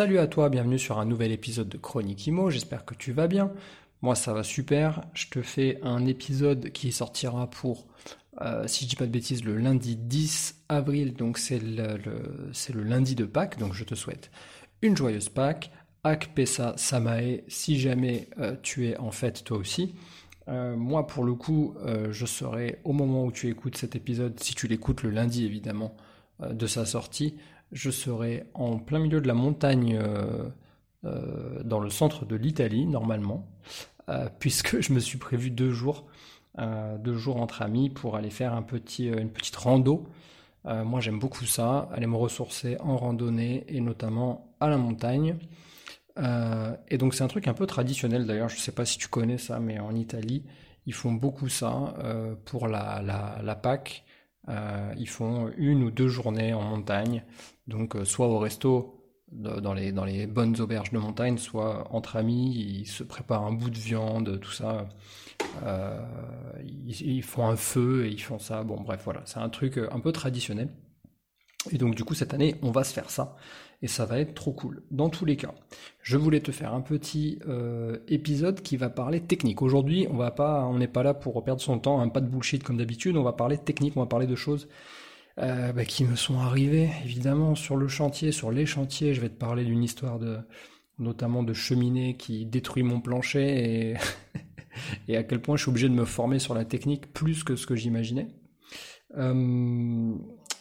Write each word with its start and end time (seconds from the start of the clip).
Salut 0.00 0.18
à 0.18 0.26
toi, 0.26 0.48
bienvenue 0.48 0.78
sur 0.78 0.98
un 0.98 1.04
nouvel 1.04 1.30
épisode 1.30 1.68
de 1.68 1.76
Chronique 1.76 2.26
Imo, 2.26 2.48
j'espère 2.48 2.86
que 2.86 2.94
tu 2.94 3.12
vas 3.12 3.28
bien. 3.28 3.52
Moi 4.00 4.14
ça 4.14 4.32
va 4.32 4.42
super, 4.42 5.02
je 5.12 5.26
te 5.26 5.42
fais 5.42 5.78
un 5.82 6.06
épisode 6.06 6.70
qui 6.70 6.90
sortira 6.90 7.50
pour, 7.50 7.86
euh, 8.40 8.66
si 8.66 8.84
je 8.84 8.88
dis 8.88 8.96
pas 8.96 9.04
de 9.04 9.10
bêtises, 9.10 9.44
le 9.44 9.58
lundi 9.58 9.96
10 9.96 10.62
avril, 10.70 11.12
donc 11.12 11.36
c'est 11.36 11.58
le, 11.58 12.82
lundi 12.82 13.14
de 13.14 13.26
Pâques, 13.26 13.58
donc 13.58 13.74
je 13.74 13.84
te 13.84 13.94
souhaite 13.94 14.30
une 14.80 14.96
joyeuse 14.96 15.28
Pâques, 15.28 15.70
Ak 16.02 16.34
Pessa 16.34 16.72
Samae, 16.78 17.42
si 17.48 17.78
jamais 17.78 18.30
euh, 18.38 18.56
tu 18.62 18.88
es 18.88 18.96
en 18.96 19.10
fête 19.10 19.44
toi 19.44 19.58
aussi. 19.58 19.94
Euh, 20.48 20.76
moi 20.76 21.06
pour 21.06 21.24
le 21.24 21.34
coup, 21.34 21.74
je 22.10 22.24
serai 22.24 22.78
au 22.84 22.94
moment 22.94 23.26
où 23.26 23.32
tu 23.32 23.50
écoutes 23.50 23.76
cet 23.76 23.96
épisode, 23.96 24.40
si 24.40 24.54
tu 24.54 24.66
l'écoutes 24.66 25.02
le 25.02 25.10
lundi 25.10 25.44
évidemment 25.44 25.94
de 26.40 26.66
sa 26.66 26.86
sortie, 26.86 27.34
je 27.72 27.90
serai 27.90 28.44
en 28.54 28.78
plein 28.78 28.98
milieu 28.98 29.20
de 29.20 29.28
la 29.28 29.34
montagne 29.34 29.98
euh, 30.00 30.48
euh, 31.04 31.62
dans 31.64 31.80
le 31.80 31.90
centre 31.90 32.26
de 32.26 32.36
l'Italie, 32.36 32.86
normalement, 32.86 33.46
euh, 34.08 34.28
puisque 34.38 34.80
je 34.80 34.92
me 34.92 35.00
suis 35.00 35.18
prévu 35.18 35.50
deux 35.50 35.70
jours, 35.70 36.06
deux 36.98 37.16
jours 37.16 37.40
entre 37.40 37.62
amis 37.62 37.88
pour 37.88 38.16
aller 38.16 38.28
faire 38.28 38.52
une 38.52 39.30
petite 39.30 39.56
rando. 39.56 40.08
moi, 40.64 41.00
j'aime 41.00 41.18
beaucoup 41.18 41.46
ça, 41.46 41.88
aller 41.94 42.06
me 42.06 42.16
ressourcer 42.16 42.76
en 42.80 42.98
randonnée 42.98 43.64
et 43.68 43.80
notamment 43.80 44.52
à 44.58 44.68
la 44.68 44.76
montagne. 44.76 45.36
et 46.18 46.98
donc, 46.98 47.14
c'est 47.14 47.24
un 47.24 47.28
truc 47.28 47.48
un 47.48 47.54
peu 47.54 47.66
traditionnel 47.66 48.26
d'ailleurs. 48.26 48.50
Je 48.50 48.56
ne 48.56 48.60
sais 48.60 48.72
pas 48.72 48.84
si 48.84 48.98
tu 48.98 49.08
connais 49.08 49.38
ça, 49.38 49.58
mais 49.58 49.78
en 49.78 49.94
Italie, 49.94 50.44
ils 50.84 50.92
font 50.92 51.12
beaucoup 51.12 51.48
ça 51.48 51.94
pour 52.44 52.66
la, 52.66 53.00
la, 53.00 53.38
la 53.42 53.54
Pâques. 53.54 54.04
Euh, 54.48 54.94
ils 54.98 55.08
font 55.08 55.50
une 55.56 55.82
ou 55.82 55.90
deux 55.90 56.08
journées 56.08 56.54
en 56.54 56.62
montagne, 56.62 57.24
donc 57.66 57.94
euh, 57.94 58.04
soit 58.04 58.26
au 58.26 58.38
resto 58.38 58.96
dans 59.32 59.74
les, 59.74 60.26
bonnes 60.26 60.60
auberges 60.60 60.90
de 60.90 60.98
montagne, 60.98 61.38
soit 61.38 61.86
entre 61.94 62.16
amis, 62.16 62.52
ils 62.52 62.86
se 62.86 63.04
préparent 63.04 63.46
un 63.46 63.52
bout 63.52 63.70
de 63.70 63.78
viande, 63.78 64.40
tout 64.40 64.50
ça. 64.50 64.88
Euh, 65.62 66.00
ils, 66.64 67.22
font 67.22 67.46
un 67.46 67.54
feu 67.54 68.06
et 68.06 68.08
ils 68.10 68.20
font 68.20 68.40
ça. 68.40 68.64
Bon, 68.64 68.80
bref, 68.80 69.02
voilà, 69.04 69.22
c'est 69.26 69.38
un 69.38 69.48
truc 69.48 69.78
un 69.78 70.00
peu 70.00 70.10
traditionnel. 70.10 70.70
Et 71.70 71.78
donc, 71.78 71.94
du 71.94 72.04
coup, 72.04 72.14
cette 72.14 72.32
année, 72.32 72.56
on 72.62 72.70
va 72.70 72.84
se 72.84 72.92
faire 72.92 73.10
ça 73.10 73.36
et 73.82 73.88
ça 73.88 74.04
va 74.04 74.18
être 74.18 74.34
trop 74.34 74.52
cool. 74.52 74.82
Dans 74.90 75.08
tous 75.08 75.24
les 75.24 75.36
cas, 75.36 75.54
je 76.02 76.16
voulais 76.16 76.40
te 76.40 76.52
faire 76.52 76.74
un 76.74 76.80
petit 76.80 77.38
euh, 77.48 77.98
épisode 78.08 78.60
qui 78.62 78.76
va 78.76 78.90
parler 78.90 79.20
technique. 79.20 79.62
Aujourd'hui, 79.62 80.06
on 80.10 80.16
va 80.16 80.30
pas, 80.30 80.66
on 80.66 80.78
n'est 80.78 80.88
pas 80.88 81.02
là 81.02 81.14
pour 81.14 81.42
perdre 81.44 81.62
son 81.62 81.78
temps, 81.78 82.00
hein, 82.00 82.08
pas 82.08 82.20
de 82.20 82.28
bullshit 82.28 82.62
comme 82.62 82.76
d'habitude. 82.76 83.16
On 83.16 83.22
va 83.22 83.32
parler 83.32 83.58
technique, 83.58 83.96
on 83.96 84.00
va 84.00 84.06
parler 84.06 84.26
de 84.26 84.36
choses 84.36 84.68
euh, 85.38 85.72
bah, 85.72 85.84
qui 85.84 86.04
me 86.04 86.16
sont 86.16 86.38
arrivées 86.38 86.90
évidemment 87.04 87.54
sur 87.54 87.76
le 87.76 87.88
chantier, 87.88 88.32
sur 88.32 88.50
les 88.50 88.66
chantiers. 88.66 89.14
Je 89.14 89.20
vais 89.20 89.30
te 89.30 89.38
parler 89.38 89.64
d'une 89.64 89.82
histoire 89.82 90.18
de, 90.18 90.38
notamment 90.98 91.42
de 91.42 91.54
cheminée 91.54 92.16
qui 92.16 92.44
détruit 92.44 92.82
mon 92.82 93.00
plancher 93.00 93.90
et, 93.90 93.96
et 95.08 95.16
à 95.16 95.22
quel 95.22 95.40
point 95.40 95.56
je 95.56 95.62
suis 95.62 95.70
obligé 95.70 95.88
de 95.88 95.94
me 95.94 96.04
former 96.04 96.38
sur 96.38 96.54
la 96.54 96.64
technique 96.64 97.12
plus 97.12 97.44
que 97.44 97.56
ce 97.56 97.66
que 97.66 97.76
j'imaginais. 97.76 98.28
Euh, 99.16 100.14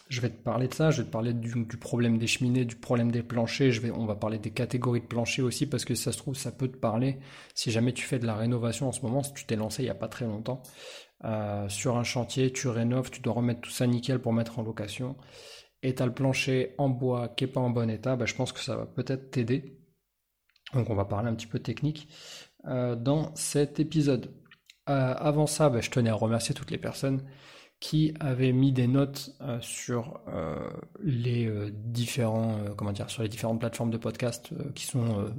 je 0.10 0.22
vais 0.22 0.30
te 0.30 0.42
parler 0.42 0.68
de 0.68 0.74
ça, 0.74 0.90
je 0.90 1.02
vais 1.02 1.08
te 1.08 1.12
parler 1.12 1.34
du, 1.34 1.66
problème 1.78 2.18
des 2.18 2.26
cheminées, 2.26 2.66
du 2.66 2.76
problème 2.76 3.12
des 3.12 3.22
planchers, 3.22 3.80
on 3.96 4.06
va 4.06 4.16
parler 4.16 4.40
des 4.40 4.50
catégories 4.50 5.02
de 5.02 5.06
planchers 5.06 5.46
aussi, 5.46 5.68
parce 5.68 5.86
que 5.86 5.94
ça 5.94 6.12
se 6.12 6.18
trouve, 6.18 6.36
ça 6.36 6.52
peut 6.52 6.68
te 6.68 6.78
parler 6.78 7.20
si 7.54 7.70
jamais 7.70 7.94
tu 7.94 8.04
fais 8.04 8.18
de 8.18 8.26
la 8.26 8.36
rénovation 8.36 8.88
en 8.88 8.92
ce 8.92 9.02
moment, 9.02 9.22
si 9.22 9.34
tu 9.36 9.46
t'es 9.46 9.56
lancé 9.56 9.84
il 9.84 9.86
n'y 9.86 9.92
a 9.92 9.96
pas 9.96 10.08
très 10.08 10.26
longtemps, 10.26 10.64
euh, 11.26 11.70
sur 11.70 11.96
un 11.98 12.04
chantier, 12.04 12.52
tu 12.52 12.68
rénoves, 12.68 13.12
tu 13.12 13.22
dois 13.22 13.34
remettre 13.34 13.62
tout 13.62 13.70
ça 13.70 13.86
nickel 13.86 14.20
pour 14.20 14.34
mettre 14.34 14.58
en 14.58 14.64
location, 14.64 15.16
et 15.84 15.94
tu 15.94 16.02
as 16.02 16.08
le 16.08 16.14
plancher 16.14 16.74
en 16.80 16.90
bois 16.90 17.30
qui 17.30 17.44
n'est 17.44 17.52
pas 17.52 17.62
en 17.62 17.70
bon 17.70 17.88
état, 17.88 18.16
bah, 18.16 18.26
je 18.26 18.34
pense 18.34 18.52
que 18.52 18.62
ça 18.62 18.76
va 18.76 18.88
peut-être 18.88 19.30
t'aider. 19.30 19.80
Donc 20.74 20.90
on 20.90 20.96
va 20.96 21.06
parler 21.06 21.30
un 21.30 21.36
petit 21.36 21.48
peu 21.48 21.60
technique 21.60 22.10
euh, 22.66 22.96
dans 22.96 23.34
cet 23.36 23.80
épisode. 23.80 24.34
Euh, 24.90 25.14
avant 25.18 25.46
ça, 25.46 25.70
bah, 25.70 25.82
je 25.82 25.92
tenais 25.92 26.10
à 26.10 26.16
remercier 26.16 26.56
toutes 26.56 26.72
les 26.72 26.78
personnes 26.80 27.24
qui 27.80 28.14
avait 28.20 28.52
mis 28.52 28.72
des 28.72 28.88
notes 28.88 29.34
euh, 29.42 29.58
sur 29.62 30.20
euh, 30.28 30.70
les 31.02 31.46
euh, 31.46 31.72
différents 31.74 32.60
comment 32.76 32.92
dire 32.92 33.10
sur 33.10 33.24
les 33.24 33.30
différentes 33.30 33.60
plateformes 33.60 33.92
de 33.92 33.98
podcast 33.98 34.50
qui 34.76 34.86
sont 34.86 35.32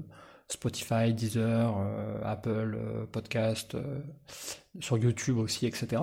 Spotify, 0.48 1.12
Deezer, 1.14 1.76
Apple 2.24 2.76
Podcast, 3.12 3.76
sur 4.80 4.98
YouTube 4.98 5.38
aussi, 5.38 5.64
etc. 5.66 6.02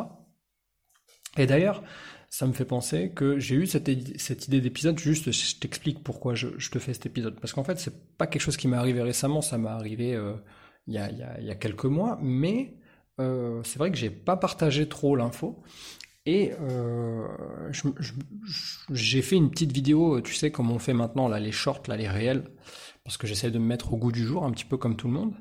Et 1.36 1.46
d'ailleurs, 1.46 1.84
ça 2.30 2.48
me 2.48 2.54
fait 2.54 2.64
penser 2.64 3.12
que 3.14 3.40
j'ai 3.40 3.56
eu 3.56 3.68
cette, 3.68 3.90
cette 4.18 4.48
idée 4.48 4.62
d'épisode, 4.62 4.98
juste 5.00 5.34
je 5.34 5.60
t'explique 5.60 6.02
pourquoi 6.02 6.34
je, 6.34 6.48
te 6.48 6.80
fais 6.80 6.94
cet 6.94 7.08
épisode. 7.08 7.38
Parce 7.42 7.52
qu'en 7.52 7.66
fait, 7.66 7.78
c'est 7.78 8.16
pas 8.18 8.26
quelque 8.26 8.42
chose 8.42 8.56
qui 8.56 8.70
m'est 8.70 8.78
arrivé 8.78 9.02
récemment, 9.02 9.42
ça 9.42 9.58
m'est 9.58 9.68
arrivé 9.68 10.18
il 10.88 10.94
y, 10.94 10.98
a, 10.98 11.06
a, 11.06 11.42
y, 11.42 11.52
a, 11.52 11.56
quelques 11.56 11.84
mois, 11.84 12.18
mais 12.22 12.78
c'est 13.18 13.78
vrai 13.78 13.92
que 13.92 13.98
j'ai 13.98 14.10
pas 14.10 14.38
partagé 14.38 14.88
trop 14.88 15.18
l'info. 15.18 15.62
Et 16.28 16.52
euh, 16.60 17.26
j'ai 18.92 19.22
fait 19.22 19.38
une 19.38 19.50
petite 19.50 19.72
vidéo, 19.72 20.20
tu 20.20 20.34
sais, 20.34 20.52
comme 20.52 20.70
on 20.72 20.78
fait 20.78 20.92
maintenant, 20.92 21.30
là, 21.30 21.40
les 21.40 21.54
shorts, 21.54 21.84
là, 21.88 21.96
les 21.96 22.10
réels, 22.10 22.44
parce 23.06 23.16
que 23.16 23.28
j'essaie 23.28 23.50
de 23.50 23.58
me 23.60 23.66
mettre 23.66 23.94
au 23.94 23.98
goût 23.98 24.12
du 24.12 24.26
jour, 24.26 24.44
un 24.44 24.52
petit 24.52 24.66
peu 24.66 24.76
comme 24.76 24.98
tout 24.98 25.08
le 25.08 25.14
monde. 25.14 25.34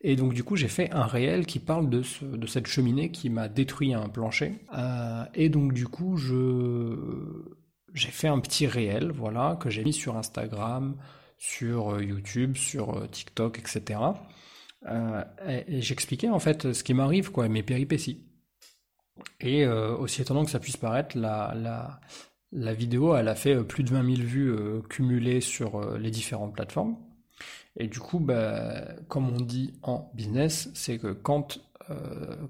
Et 0.00 0.16
donc, 0.16 0.34
du 0.34 0.42
coup, 0.42 0.56
j'ai 0.56 0.66
fait 0.66 0.90
un 0.90 1.06
réel 1.06 1.46
qui 1.46 1.60
parle 1.60 1.88
de, 1.88 2.02
ce, 2.02 2.24
de 2.24 2.46
cette 2.48 2.66
cheminée 2.66 3.12
qui 3.12 3.30
m'a 3.30 3.46
détruit 3.46 3.94
un 3.94 4.08
plancher. 4.08 4.58
Euh, 4.76 5.22
et 5.36 5.48
donc, 5.48 5.74
du 5.74 5.86
coup, 5.86 6.16
j'ai 6.16 8.10
fait 8.10 8.26
un 8.26 8.40
petit 8.40 8.66
réel, 8.66 9.12
voilà, 9.12 9.56
que 9.60 9.70
j'ai 9.70 9.84
mis 9.84 9.92
sur 9.92 10.16
Instagram, 10.16 10.96
sur 11.38 11.94
euh, 11.94 12.02
YouTube, 12.02 12.56
sur 12.56 12.96
euh, 12.96 13.06
TikTok, 13.06 13.60
etc. 13.60 14.00
Euh, 14.88 15.22
et, 15.48 15.76
et 15.76 15.82
j'expliquais 15.82 16.30
en 16.30 16.40
fait 16.40 16.72
ce 16.72 16.82
qui 16.82 16.94
m'arrive, 16.94 17.30
quoi, 17.30 17.48
mes 17.48 17.62
péripéties. 17.62 18.31
Et 19.40 19.64
euh, 19.64 19.96
aussi 19.96 20.22
étonnant 20.22 20.44
que 20.44 20.50
ça 20.50 20.60
puisse 20.60 20.76
paraître, 20.76 21.18
la, 21.18 21.52
la, 21.56 22.00
la, 22.52 22.74
vidéo, 22.74 23.16
elle 23.16 23.28
a 23.28 23.34
fait 23.34 23.56
euh, 23.56 23.64
plus 23.64 23.82
de 23.82 23.90
20 23.90 24.16
000 24.16 24.26
vues 24.26 24.50
euh, 24.50 24.80
cumulées 24.88 25.40
sur 25.40 25.98
les 25.98 26.10
différentes 26.10 26.54
plateformes. 26.54 26.96
Et 27.76 27.88
du 27.88 27.98
coup, 27.98 28.20
bah, 28.20 28.84
comme 29.08 29.28
on 29.28 29.40
dit 29.40 29.74
en 29.82 30.10
business, 30.14 30.70
c'est 30.74 30.98
que 30.98 31.12
quand, 31.12 31.58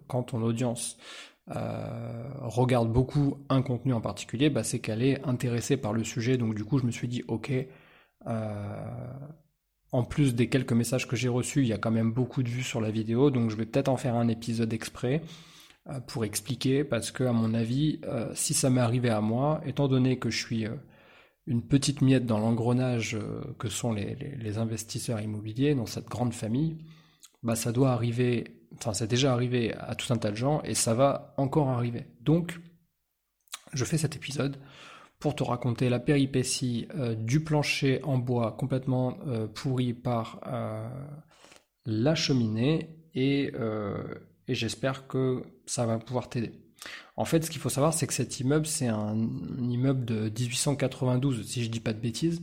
quand 0.09 0.25
ton 0.25 0.43
audience 0.43 0.99
regarde 1.47 2.93
beaucoup 2.93 3.39
un 3.49 3.63
contenu 3.63 3.93
en 3.93 4.01
particulier, 4.01 4.51
bah, 4.51 4.65
c'est 4.65 4.81
qu'elle 4.81 5.03
est 5.03 5.25
intéressée 5.25 5.77
par 5.77 5.93
le 5.93 6.03
sujet. 6.03 6.39
Donc 6.39 6.57
du 6.57 6.65
coup, 6.65 6.79
je 6.79 6.87
me 6.87 6.91
suis 6.91 7.07
dit, 7.07 7.23
ok, 7.29 7.53
en 9.93 10.03
plus 10.03 10.35
des 10.35 10.49
quelques 10.49 10.73
messages 10.73 11.07
que 11.07 11.15
j'ai 11.15 11.29
reçus, 11.29 11.63
il 11.63 11.69
y 11.69 11.73
a 11.73 11.79
quand 11.79 11.93
même 11.93 12.13
beaucoup 12.13 12.43
de 12.43 12.49
vues 12.49 12.65
sur 12.65 12.81
la 12.81 12.91
vidéo, 12.91 13.31
donc 13.31 13.51
je 13.51 13.57
vais 13.57 13.67
peut-être 13.67 13.89
en 13.89 13.97
faire 13.97 14.17
un 14.17 14.27
épisode 14.27 14.73
exprès 14.73 15.23
pour 16.07 16.25
expliquer, 16.25 16.85
parce 16.85 17.11
que 17.11 17.25
à 17.25 17.33
mon 17.33 17.55
avis, 17.55 18.01
euh, 18.05 18.31
si 18.35 18.55
ça 18.55 18.71
m'est 18.71 18.81
arrivé 18.81 19.11
à 19.11 19.21
moi, 19.21 19.61
étant 19.67 19.89
donné 19.89 20.19
que 20.19 20.31
je 20.31 20.45
suis 20.45 20.67
euh, 20.67 20.77
une 21.47 21.63
petite 21.63 22.03
miette 22.03 22.25
dans 22.25 22.39
l'engrenage 22.39 23.19
que 23.59 23.69
sont 23.69 23.93
les, 23.93 24.15
les, 24.15 24.59
investisseurs 24.59 25.21
immobiliers 25.21 25.75
dans 25.75 25.87
cette 25.87 26.07
grande 26.07 26.35
famille, 26.35 26.79
bah 27.43 27.57
ça 27.57 27.73
doit 27.73 27.91
arriver, 27.91 28.65
enfin 28.77 28.93
c'est 28.93 29.09
déjà 29.09 29.33
arrivé 29.33 29.75
à 29.75 29.97
tout 29.97 30.13
un 30.13 30.19
tas 30.19 30.31
de 30.31 30.37
gens 30.37 30.63
et 30.63 30.75
ça 30.75 30.95
va 30.95 31.35
encore 31.37 31.69
arriver. 31.69 32.07
Donc, 32.21 32.61
je 33.73 33.85
fais 33.85 33.99
cet 33.99 34.15
épisode 34.15 34.57
pour 35.19 35.35
te 35.35 35.43
raconter 35.43 35.89
la 35.89 35.99
péripétie 35.99 36.87
du 37.17 37.43
plancher 37.43 38.01
en 38.05 38.19
bois 38.19 38.53
complètement 38.53 39.19
pourri 39.55 39.95
par 39.95 40.41
la 41.87 42.15
cheminée 42.15 42.89
et, 43.15 43.53
et 44.49 44.55
j'espère 44.55 45.07
que 45.07 45.43
ça 45.67 45.87
va 45.87 45.99
pouvoir 45.99 46.29
t'aider. 46.29 46.53
En 47.17 47.25
fait, 47.25 47.45
ce 47.45 47.51
qu'il 47.51 47.61
faut 47.61 47.69
savoir, 47.69 47.95
c'est 47.95 48.07
que 48.07 48.15
cet 48.15 48.41
immeuble, 48.41 48.67
c'est 48.67 48.89
un, 48.89 49.17
immeuble 49.59 50.05
de 50.05 50.31
1892, 50.31 51.47
si 51.47 51.63
je 51.65 51.71
dis 51.71 51.81
pas 51.81 51.93
de 51.93 52.01
bêtises. 52.01 52.43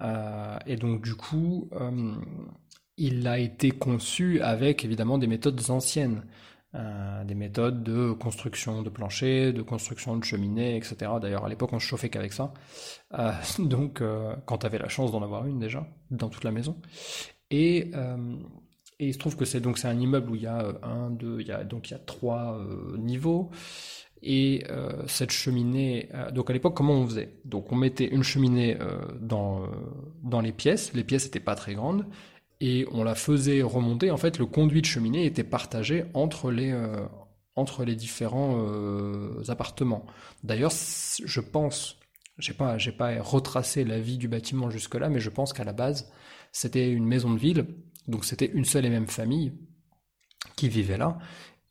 Euh, 0.00 0.58
et 0.66 0.76
donc, 0.76 1.02
du 1.02 1.14
coup, 1.14 1.68
euh, 1.72 2.14
il 2.96 3.26
a 3.28 3.38
été 3.38 3.70
conçu 3.70 4.40
avec 4.40 4.84
évidemment 4.84 5.18
des 5.18 5.26
méthodes 5.26 5.60
anciennes. 5.68 6.24
Euh, 6.76 7.24
des 7.24 7.34
méthodes 7.34 7.82
de 7.82 8.12
construction 8.12 8.82
de 8.82 8.90
plancher, 8.90 9.52
de 9.52 9.60
construction 9.60 10.16
de 10.16 10.22
cheminée, 10.22 10.76
etc. 10.76 11.10
D'ailleurs, 11.20 11.44
à 11.44 11.48
l'époque, 11.48 11.72
on 11.72 11.80
se 11.80 11.84
chauffait 11.84 12.10
qu'avec 12.10 12.32
ça. 12.32 12.54
donc, 13.58 14.02
quand 14.46 14.58
tu 14.58 14.66
avais 14.66 14.78
la 14.78 14.88
chance 14.88 15.10
d'en 15.10 15.22
avoir 15.22 15.46
une 15.46 15.58
déjà, 15.58 15.86
dans 16.10 16.28
toute 16.28 16.44
la 16.44 16.52
maison. 16.52 16.80
Et 17.50 17.90
Et 19.00 19.08
il 19.08 19.12
se 19.12 19.18
trouve 19.18 19.34
que 19.34 19.44
c'est 19.44 19.60
donc 19.60 19.78
c'est 19.78 19.88
un 19.88 19.98
immeuble 19.98 20.30
où 20.30 20.36
il 20.36 20.42
y 20.42 20.46
a 20.46 20.72
un, 20.82 21.10
deux, 21.10 21.40
il 21.40 21.48
y 21.48 21.52
a 21.52 21.64
donc 21.64 21.88
il 21.88 21.92
y 21.92 21.96
a 21.96 21.98
trois 21.98 22.64
niveaux. 22.98 23.50
Et 24.22 24.64
cette 25.06 25.30
cheminée, 25.30 26.10
donc 26.32 26.50
à 26.50 26.52
l'époque, 26.52 26.76
comment 26.76 26.92
on 26.92 27.06
faisait? 27.06 27.40
Donc 27.44 27.72
on 27.72 27.76
mettait 27.76 28.06
une 28.06 28.22
cheminée 28.22 28.76
dans 29.18 29.62
dans 30.22 30.42
les 30.42 30.52
pièces. 30.52 30.92
Les 30.92 31.04
pièces 31.04 31.24
n'étaient 31.24 31.40
pas 31.40 31.54
très 31.54 31.74
grandes 31.74 32.04
et 32.60 32.86
on 32.92 33.02
la 33.02 33.14
faisait 33.14 33.62
remonter. 33.62 34.10
En 34.10 34.18
fait, 34.18 34.38
le 34.38 34.44
conduit 34.44 34.82
de 34.82 34.86
cheminée 34.86 35.24
était 35.24 35.44
partagé 35.44 36.04
entre 36.12 36.50
les 36.50 36.72
entre 37.56 37.84
les 37.84 37.94
différents 37.96 38.58
euh, 38.58 39.42
appartements. 39.48 40.06
D'ailleurs, 40.44 40.72
je 40.72 41.40
pense, 41.40 41.98
j'ai 42.38 42.54
pas, 42.54 42.78
j'ai 42.78 42.92
pas 42.92 43.20
retracé 43.20 43.84
la 43.84 43.98
vie 43.98 44.18
du 44.18 44.28
bâtiment 44.28 44.70
jusque-là, 44.70 45.08
mais 45.08 45.20
je 45.20 45.30
pense 45.30 45.52
qu'à 45.52 45.64
la 45.64 45.72
base, 45.72 46.10
c'était 46.52 46.90
une 46.90 47.06
maison 47.06 47.32
de 47.32 47.38
ville, 47.38 47.66
donc 48.10 48.24
c'était 48.24 48.50
une 48.52 48.64
seule 48.64 48.84
et 48.84 48.90
même 48.90 49.06
famille 49.06 49.52
qui 50.56 50.68
vivait 50.68 50.98
là, 50.98 51.18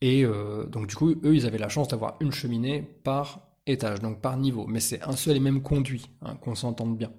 et 0.00 0.24
euh, 0.24 0.66
donc 0.66 0.86
du 0.86 0.96
coup, 0.96 1.10
eux, 1.10 1.34
ils 1.34 1.46
avaient 1.46 1.58
la 1.58 1.68
chance 1.68 1.88
d'avoir 1.88 2.16
une 2.20 2.32
cheminée 2.32 2.82
par 3.04 3.48
étage, 3.66 4.00
donc 4.00 4.20
par 4.20 4.36
niveau, 4.36 4.66
mais 4.66 4.80
c'est 4.80 5.02
un 5.02 5.12
seul 5.12 5.36
et 5.36 5.40
même 5.40 5.62
conduit, 5.62 6.10
hein, 6.22 6.36
qu'on 6.40 6.54
s'entende 6.54 6.96
bien. 6.96 7.12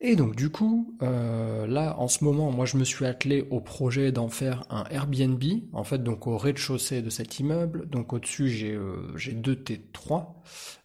Et 0.00 0.14
donc 0.14 0.36
du 0.36 0.50
coup, 0.50 0.94
euh, 1.02 1.66
là 1.66 1.96
en 1.98 2.06
ce 2.06 2.22
moment, 2.22 2.50
moi 2.52 2.66
je 2.66 2.76
me 2.76 2.84
suis 2.84 3.06
attelé 3.06 3.46
au 3.50 3.60
projet 3.60 4.12
d'en 4.12 4.28
faire 4.28 4.64
un 4.68 4.84
Airbnb, 4.90 5.42
en 5.72 5.84
fait 5.84 6.02
donc 6.02 6.26
au 6.26 6.36
rez-de-chaussée 6.36 7.00
de 7.00 7.08
cet 7.08 7.40
immeuble. 7.40 7.88
Donc 7.88 8.12
au-dessus 8.12 8.48
j'ai 8.48 8.72
euh, 8.72 9.14
deux 9.32 9.54
T3 9.54 10.26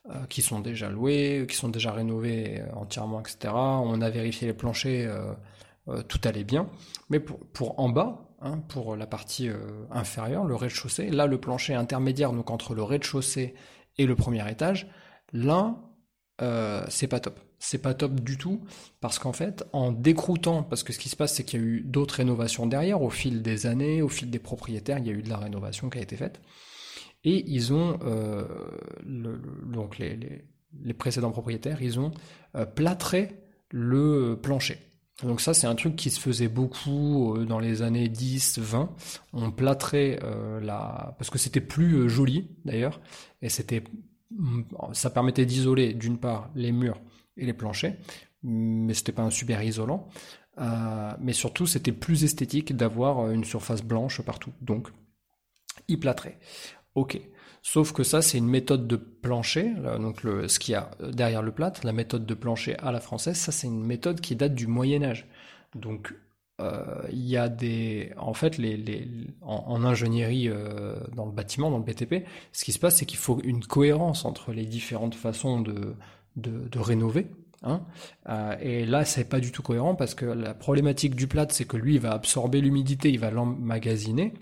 euh, 0.09 0.25
qui 0.30 0.42
sont 0.42 0.62
déjà 0.62 0.89
loués, 0.89 1.45
qui 1.50 1.57
sont 1.57 1.68
déjà 1.68 1.92
rénovés 1.92 2.63
entièrement, 2.74 3.19
etc. 3.19 3.53
On 3.53 4.00
a 4.01 4.09
vérifié 4.09 4.48
les 4.48 4.53
planchers, 4.53 5.13
tout 6.07 6.19
allait 6.23 6.43
bien. 6.43 6.69
Mais 7.09 7.19
pour, 7.19 7.79
en 7.79 7.89
bas, 7.89 8.35
hein, 8.41 8.59
pour 8.69 8.95
la 8.95 9.07
partie 9.07 9.49
inférieure, 9.89 10.45
le 10.45 10.55
rez-de-chaussée, 10.55 11.09
là 11.09 11.25
le 11.25 11.39
plancher 11.39 11.73
intermédiaire, 11.73 12.33
donc 12.33 12.49
entre 12.51 12.75
le 12.75 12.83
rez-de-chaussée 12.83 13.55
et 13.97 14.05
le 14.05 14.15
premier 14.15 14.49
étage, 14.49 14.87
là 15.33 15.75
c'est 16.89 17.07
pas 17.07 17.19
top 17.19 17.39
c'est 17.61 17.77
pas 17.77 17.93
top 17.93 18.19
du 18.19 18.37
tout 18.37 18.61
parce 18.99 19.19
qu'en 19.19 19.33
fait, 19.33 19.63
en 19.71 19.91
décroutant, 19.91 20.63
parce 20.63 20.83
que 20.83 20.91
ce 20.91 20.99
qui 20.99 21.09
se 21.09 21.15
passe, 21.15 21.35
c'est 21.35 21.43
qu'il 21.43 21.59
y 21.59 21.63
a 21.63 21.65
eu 21.65 21.81
d'autres 21.81 22.15
rénovations 22.15 22.65
derrière 22.65 23.01
au 23.03 23.11
fil 23.11 23.43
des 23.43 23.67
années, 23.67 24.01
au 24.01 24.09
fil 24.09 24.31
des 24.31 24.39
propriétaires, 24.39 24.97
il 24.97 25.05
y 25.05 25.11
a 25.11 25.13
eu 25.13 25.21
de 25.21 25.29
la 25.29 25.37
rénovation 25.37 25.89
qui 25.89 25.99
a 25.99 26.01
été 26.01 26.17
faite, 26.17 26.41
et 27.23 27.45
ils 27.47 27.71
ont 27.71 27.99
euh, 28.03 28.45
donc 29.05 29.99
les, 29.99 30.43
précédents 30.97 31.31
propriétaires, 31.31 31.83
ils 31.83 31.99
ont 31.99 32.11
euh, 32.55 32.65
plâtré 32.65 33.43
le 33.69 34.39
plancher. 34.41 34.79
Donc 35.23 35.41
ça, 35.41 35.53
c'est 35.53 35.68
un 35.68 35.75
truc 35.75 35.95
qui 35.95 36.09
se 36.09 36.19
faisait 36.19 36.47
beaucoup 36.47 37.35
euh, 37.35 37.45
dans 37.45 37.59
les 37.59 37.81
années 37.81 38.07
10, 38.07 38.59
20. 38.59 38.89
On 39.33 39.51
plâtrait 39.51 40.19
la... 40.62 41.15
parce 41.18 41.29
que 41.29 41.38
c'était 41.38 41.62
plus 41.62 42.09
joli 42.09 42.50
d'ailleurs, 42.65 43.00
et 43.41 43.50
c'était 43.50 43.83
ça 44.94 45.09
permettait 45.09 45.45
d'isoler 45.45 45.94
d'une 45.94 46.18
part 46.18 46.50
les 46.56 46.71
murs 46.71 47.01
et 47.38 47.45
les 47.45 47.53
planchers, 47.53 47.95
mais 48.44 48.94
c'était 48.94 49.12
pas 49.12 49.23
un 49.23 49.29
super 49.29 49.62
isolant. 49.62 50.07
Euh, 50.59 51.12
mais 51.19 51.33
surtout, 51.33 51.65
c'était 51.65 51.91
plus 51.91 52.24
esthétique 52.24 52.75
d'avoir 52.75 53.29
une 53.31 53.44
surface 53.44 53.83
blanche 53.83 54.21
partout. 54.21 54.51
Donc, 54.62 54.89
il 55.88 56.00
plâtrait. 56.00 56.39
Ok. 56.95 57.19
Sauf 57.63 57.91
que 57.91 58.03
ça, 58.03 58.21
c'est 58.21 58.38
une 58.38 58.47
méthode 58.47 58.88
de 58.88 58.95
plancher. 58.95 59.71
donc, 59.99 60.21
ce 60.21 60.59
qu'il 60.59 60.73
y 60.73 60.75
a 60.75 60.89
derrière 61.11 61.43
le 61.43 61.51
plâtre, 61.51 61.81
la 61.85 61.93
méthode 61.93 62.25
de 62.25 62.33
plancher 62.33 62.75
à 62.79 62.91
la 62.91 62.99
française, 62.99 63.38
ça, 63.38 63.51
c'est 63.51 63.67
une 63.67 63.83
méthode 63.83 64.19
qui 64.19 64.35
date 64.35 64.55
du 64.55 64.65
Moyen 64.65 65.03
Âge. 65.03 65.27
Donc, 65.75 66.13
euh, 66.59 67.01
il 67.11 67.27
y 67.27 67.38
a 67.38 67.49
des, 67.49 68.13
en 68.17 68.33
fait, 68.33 68.57
les 68.57 69.07
en, 69.41 69.83
ingénierie 69.83 70.49
euh, 70.49 70.95
dans 71.15 71.25
le 71.25 71.31
bâtiment, 71.31 71.69
dans 71.69 71.77
le 71.77 71.83
BTP, 71.83 72.25
ce 72.51 72.65
qui 72.65 72.71
se 72.71 72.79
passe, 72.79 72.97
c'est 72.97 73.05
qu'il 73.05 73.19
faut 73.19 73.39
une 73.43 73.63
cohérence 73.63 74.25
entre 74.25 74.51
les 74.53 74.65
différentes 74.65 75.15
façons 75.15 75.61
de 75.61 75.95
de, 76.35 76.79
rénover. 76.79 77.27
Hein. 77.63 77.81
Euh, 78.29 78.55
et 78.61 78.85
là, 78.85 79.05
c'est 79.05 79.25
pas 79.25 79.39
du 79.39 79.51
tout 79.51 79.61
cohérent 79.61 79.95
parce 79.95 80.15
que 80.15 80.25
la 80.25 80.53
problématique 80.53 81.15
du 81.15 81.27
plâtre, 81.27 81.53
c'est 81.53 81.65
que 81.65 81.77
lui, 81.77 81.95
il 81.95 81.99
va 81.99 82.13
absorber 82.13 82.61
l'humidité, 82.61 83.09
il 83.09 83.19
va 83.19 83.31
l'emmagasiner. 83.31 84.33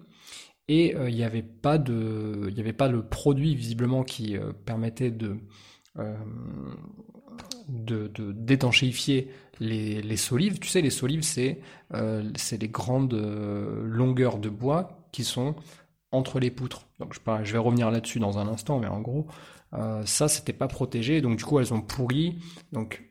Et 0.70 0.96
euh, 0.96 1.10
il 1.10 1.16
n'y 1.16 1.24
avait 1.24 1.44
pas 1.44 1.78
de, 1.78 2.48
il 2.50 2.58
y 2.58 2.62
avait 2.62 2.72
pas 2.72 2.88
le 2.88 3.04
produit 3.04 3.56
visiblement 3.56 4.04
qui 4.04 4.38
euh, 4.38 4.54
permettait 4.66 5.12
de, 5.12 5.36
de, 7.68 8.08
d'étanchéifier 8.32 9.30
les, 9.60 10.02
les, 10.02 10.18
solives. 10.18 10.60
Tu 10.60 10.70
sais, 10.70 10.82
les 10.82 10.90
solives, 10.90 11.24
c'est 11.24 11.60
c'est 12.38 12.62
les 12.62 12.70
grandes 12.70 13.14
longueurs 13.84 14.38
de 14.38 14.48
bois 14.48 15.10
qui 15.12 15.26
sont 15.26 15.56
entre 16.12 16.40
les 16.40 16.52
poutres. 16.52 16.88
Donc 17.00 17.14
je, 17.14 17.20
je 17.44 17.52
vais 17.52 17.60
revenir 17.60 17.92
là-dessus 17.92 18.20
dans 18.20 18.38
un 18.38 18.48
instant, 18.48 18.80
mais 18.80 18.88
en 18.88 19.02
gros, 19.02 19.28
euh, 19.74 20.04
ça, 20.06 20.28
c'était 20.28 20.54
pas 20.54 20.68
protégé, 20.68 21.22
donc 21.22 21.38
du 21.38 21.46
coup, 21.46 21.60
elles 21.60 21.74
ont 21.74 21.82
pourri. 21.82 22.40
Donc, 22.72 23.04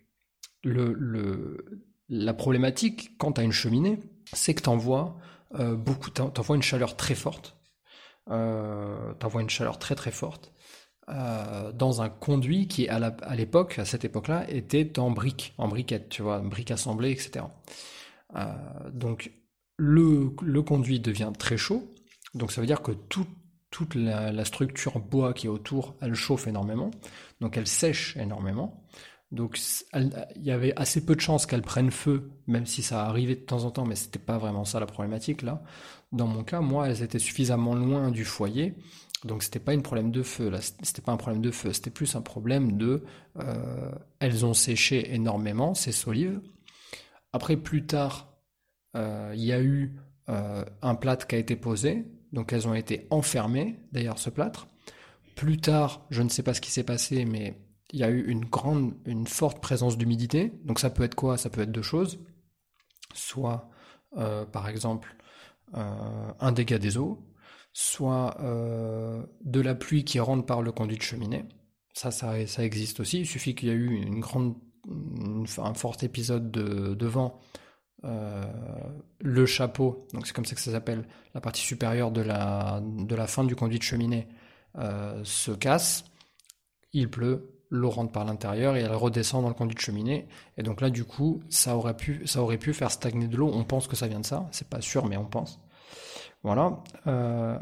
le, 0.65 0.93
le, 0.93 1.85
la 2.09 2.35
problématique 2.35 3.17
quand 3.19 3.33
tu 3.33 3.41
as 3.41 3.45
une 3.45 3.53
cheminée, 3.53 4.01
c'est 4.33 4.55
que 4.55 4.63
tu 4.63 4.69
envoies 4.69 5.17
euh, 5.55 5.75
beaucoup, 5.75 6.11
t'envoies 6.11 6.57
une 6.57 6.63
chaleur 6.63 6.97
très 6.97 7.15
forte, 7.15 7.57
euh, 8.31 9.15
une 9.39 9.51
chaleur 9.51 9.79
très 9.79 9.95
très 9.95 10.11
forte 10.11 10.53
euh, 11.09 11.73
dans 11.73 12.03
un 12.03 12.11
conduit 12.11 12.69
qui, 12.69 12.87
à 12.89 13.35
l'époque, 13.35 13.79
à, 13.79 13.87
cette 13.87 14.05
époque-là, 14.05 14.49
était 14.51 14.99
en 14.99 15.11
briques, 15.11 15.55
en 15.57 15.69
briquettes, 15.69 16.11
tu 16.11 16.21
vois, 16.23 16.41
briques 16.41 16.71
assemblées, 16.71 17.13
etc. 17.13 17.47
Euh, 18.37 18.45
donc, 18.93 19.33
le, 19.79 20.33
le 20.43 20.63
conduit 20.63 21.01
devient 21.01 21.33
très 21.39 21.57
chaud, 21.57 21.95
donc 22.35 22.53
ça 22.53 22.61
veut 22.61 22.67
dire 22.67 22.83
que 22.83 22.93
tout, 22.93 23.27
toute 23.71 23.95
la, 23.95 24.45
structure 24.45 24.99
bois 24.99 25.33
qui 25.33 25.47
est 25.47 25.51
autour, 25.51 25.97
elle 26.03 26.15
chauffe 26.15 26.47
énormément, 26.47 26.91
donc 27.41 27.57
elle 27.57 27.67
sèche 27.67 28.17
énormément. 28.19 28.85
Donc 29.31 29.59
il 29.95 30.43
y 30.43 30.51
avait 30.51 30.73
assez 30.77 31.05
peu 31.05 31.15
de 31.15 31.21
chances 31.21 31.45
qu'elle 31.45 31.63
prenne 31.63 31.91
feu, 31.91 32.31
même 32.47 32.65
si 32.65 32.83
ça 32.83 33.05
arrivait 33.05 33.35
de 33.35 33.41
temps 33.41 33.65
en 33.65 33.71
temps, 33.71 33.85
mais 33.85 33.95
c'était 33.95 34.19
pas 34.19 34.39
vraiment 34.39 34.65
ça 34.65 34.81
la 34.81 34.87
problématique 34.87 35.43
là. 35.43 35.63
Dans 36.13 36.27
mon 36.27 36.43
cas, 36.43 36.63
moi, 36.63 36.89
elles 36.89 37.03
étaient 37.03 37.19
suffisamment 37.19 37.75
loin 37.75 38.11
du 38.11 38.25
foyer, 38.25 38.75
donc 39.25 39.43
c'était 39.43 39.59
pas 39.59 39.73
un 39.73 39.81
problème 39.81 40.11
de 40.11 40.23
feu 40.23 40.49
là, 40.49 40.61
c'était 40.61 41.03
pas 41.03 41.13
un 41.13 41.19
problème 41.19 41.43
de 41.43 41.51
feu, 41.51 41.75
c'était 41.75 41.91
plus 41.91 42.17
un 42.17 42.23
problème 42.23 42.79
de, 42.79 43.05
euh, 43.39 43.93
elles 44.21 44.47
ont 44.47 44.55
séché 44.55 45.15
énormément 45.15 45.75
ces 45.75 45.93
solives. 45.93 46.41
Après 47.35 47.59
plus 47.59 47.85
tard, 47.85 48.33
euh, 48.97 49.33
il 49.35 49.45
y 49.45 49.53
a 49.53 49.61
eu 49.61 49.97
euh, 50.31 50.65
un 50.81 50.95
plâtre 50.95 51.27
qui 51.27 51.35
a 51.35 51.39
été 51.39 51.57
posé, 51.57 52.07
donc 52.33 52.55
elles 52.55 52.67
ont 52.67 52.75
été 52.75 53.07
enfermées, 53.11 53.79
d'ailleurs, 53.93 54.19
ce 54.19 54.31
plâtre. 54.31 54.69
Plus 55.35 55.59
tard, 55.59 56.07
je 56.11 56.23
ne 56.23 56.29
sais 56.29 56.43
pas 56.43 56.55
ce 56.55 56.61
qui 56.61 56.71
s'est 56.71 56.85
passé, 56.85 57.25
mais 57.27 57.59
il 57.93 58.01
y 58.01 58.05
a 58.05 58.11
eu 58.11 58.27
une 58.27 58.45
grande, 58.45 58.95
une 59.07 59.27
forte 59.27 59.61
présence 59.61 59.97
d'humidité. 59.97 60.53
Donc 60.65 60.79
ça 60.79 60.91
peut 60.91 61.03
être 61.03 61.15
quoi? 61.15 61.39
Ça 61.39 61.51
peut 61.51 61.63
être 61.63 61.73
deux 61.73 61.83
choses. 61.83 62.19
Soit, 63.15 63.71
euh, 64.17 64.45
par 64.45 64.69
exemple, 64.69 65.17
euh, 65.75 66.33
un 66.41 66.53
dégât 66.53 66.79
des 66.79 66.99
eaux, 66.99 67.27
soit 67.73 68.37
euh, 68.41 69.25
de 69.45 69.61
la 69.61 69.75
pluie 69.75 70.05
qui 70.05 70.21
rentre 70.21 70.45
par 70.45 70.63
le 70.63 70.73
conduit 70.73 70.99
de 70.99 71.03
cheminée. 71.03 71.45
Ça, 71.95 72.11
ça, 72.11 72.47
ça 72.47 72.65
existe 72.65 73.01
aussi. 73.01 73.21
Il 73.21 73.27
suffit 73.27 73.55
qu'il 73.55 73.69
y 73.69 73.73
ait 73.73 73.75
eu 73.75 74.03
une 74.03 74.21
grande, 74.21 74.57
un 75.59 75.75
fort 75.75 75.97
épisode 76.03 76.51
de, 76.51 76.95
de 76.95 77.07
vent 77.07 77.41
le 79.21 79.45
chapeau, 79.45 80.07
donc 80.15 80.25
c'est 80.29 80.33
comme 80.33 80.45
ça 80.45 80.55
que 80.55 80.61
ça 80.61 80.71
s'appelle, 80.71 81.05
la 81.35 81.41
partie 81.41 81.63
supérieure 81.63 82.13
de 82.13 82.21
la, 82.21 83.27
fin 83.27 83.43
du 83.43 83.57
conduit 83.57 83.81
de 83.81 83.83
cheminée 83.83 84.29
se 85.25 85.51
casse, 85.51 86.05
il 86.93 87.11
pleut, 87.11 87.58
l'eau 87.71 87.91
rentre 87.91 88.13
par 88.13 88.25
l'intérieur 88.25 88.77
et 88.77 88.81
elle 88.81 88.95
redescend 88.95 89.43
dans 89.43 89.49
le 89.49 89.55
conduit 89.55 89.75
de 89.75 89.81
cheminée. 89.81 90.27
Et 90.57 90.63
donc 90.63 90.81
là, 90.81 90.91
du 90.91 91.05
coup, 91.05 91.43
ça 91.49 91.77
aurait 91.77 91.97
pu, 91.97 92.27
ça 92.27 92.43
aurait 92.43 92.59
pu 92.59 92.73
faire 92.73 92.91
stagner 92.91 93.29
de 93.29 93.37
l'eau. 93.37 93.51
On 93.53 93.65
pense 93.65 93.89
que 93.89 93.97
ça 93.97 94.07
vient 94.07 94.21
de 94.21 94.27
ça, 94.27 94.49
c'est 94.53 94.69
pas 94.69 94.81
sûr, 94.81 95.07
mais 95.07 95.17
on 95.17 95.27
pense. 95.27 95.61
Voilà. 96.43 96.83
Euh, 97.07 97.59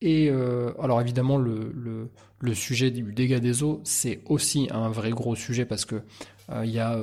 et 0.00 0.28
alors 0.28 1.00
évidemment, 1.00 1.38
le, 1.38 2.10
sujet 2.52 2.90
du 2.90 3.02
dégât 3.14 3.40
des 3.40 3.62
eaux, 3.62 3.80
c'est 3.84 4.20
aussi 4.26 4.68
un 4.70 4.90
vrai 4.90 5.10
gros 5.10 5.34
sujet 5.34 5.64
parce 5.64 5.86
que 5.86 6.02
il 6.62 6.70
y 6.70 6.78
a 6.78 6.98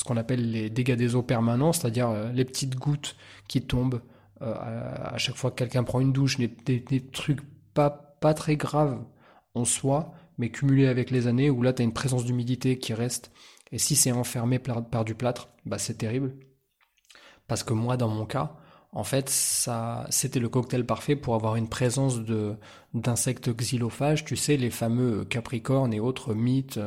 ce 0.00 0.04
qu'on 0.04 0.16
appelle 0.16 0.50
les 0.50 0.70
dégâts 0.70 0.96
des 0.96 1.14
eaux 1.14 1.22
permanents, 1.22 1.72
c'est-à-dire 1.72 2.08
euh, 2.08 2.32
les 2.32 2.46
petites 2.46 2.74
gouttes 2.76 3.16
qui 3.48 3.62
tombent 3.62 4.00
euh, 4.40 4.54
à, 4.56 5.18
chaque 5.18 5.36
fois 5.36 5.50
que 5.50 5.56
quelqu'un 5.56 5.84
prend 5.84 6.00
une 6.00 6.12
douche, 6.12 6.38
des, 6.38 7.06
trucs 7.12 7.40
pas, 7.74 7.90
pas 7.90 8.32
très 8.32 8.56
graves 8.56 8.98
en 9.54 9.66
soi, 9.66 10.14
mais 10.40 10.48
cumulés 10.48 10.86
avec 10.86 11.10
les 11.10 11.26
années, 11.26 11.50
où 11.50 11.62
là 11.62 11.74
tu 11.74 11.82
as 11.82 11.84
une 11.84 11.92
présence 11.92 12.24
d'humidité 12.24 12.78
qui 12.78 12.94
reste, 12.94 13.30
et 13.72 13.78
si 13.78 13.94
c'est 13.94 14.10
enfermé 14.10 14.58
par, 14.58 15.04
du 15.04 15.14
plâtre, 15.14 15.50
bah 15.66 15.78
c'est 15.78 15.98
terrible. 15.98 16.34
Parce 17.46 17.62
que 17.62 17.74
moi, 17.74 17.96
dans 17.96 18.08
mon 18.08 18.24
cas, 18.24 18.56
en 18.92 19.04
fait, 19.04 19.28
ça, 19.28 20.06
c'était 20.08 20.40
le 20.40 20.48
cocktail 20.48 20.84
parfait 20.86 21.14
pour 21.14 21.34
avoir 21.34 21.56
une 21.56 21.68
présence 21.68 22.20
de 22.20 22.56
d'insectes 22.94 23.54
xylophages, 23.54 24.24
tu 24.24 24.34
sais, 24.34 24.56
les 24.56 24.70
fameux 24.70 25.24
capricornes 25.24 25.92
et 25.92 26.00
autres 26.00 26.34
mythes 26.34 26.80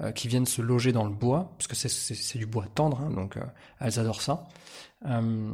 euh, 0.00 0.10
qui 0.10 0.26
viennent 0.26 0.46
se 0.46 0.62
loger 0.62 0.90
dans 0.90 1.04
le 1.04 1.14
bois, 1.14 1.54
parce 1.58 1.68
que 1.68 1.76
c'est 1.76 2.38
du 2.38 2.46
bois 2.46 2.66
tendre, 2.74 3.00
hein, 3.02 3.10
donc 3.10 3.36
euh, 3.36 3.44
elles 3.80 4.00
adorent 4.00 4.22
ça. 4.22 4.48
Euh, 5.06 5.52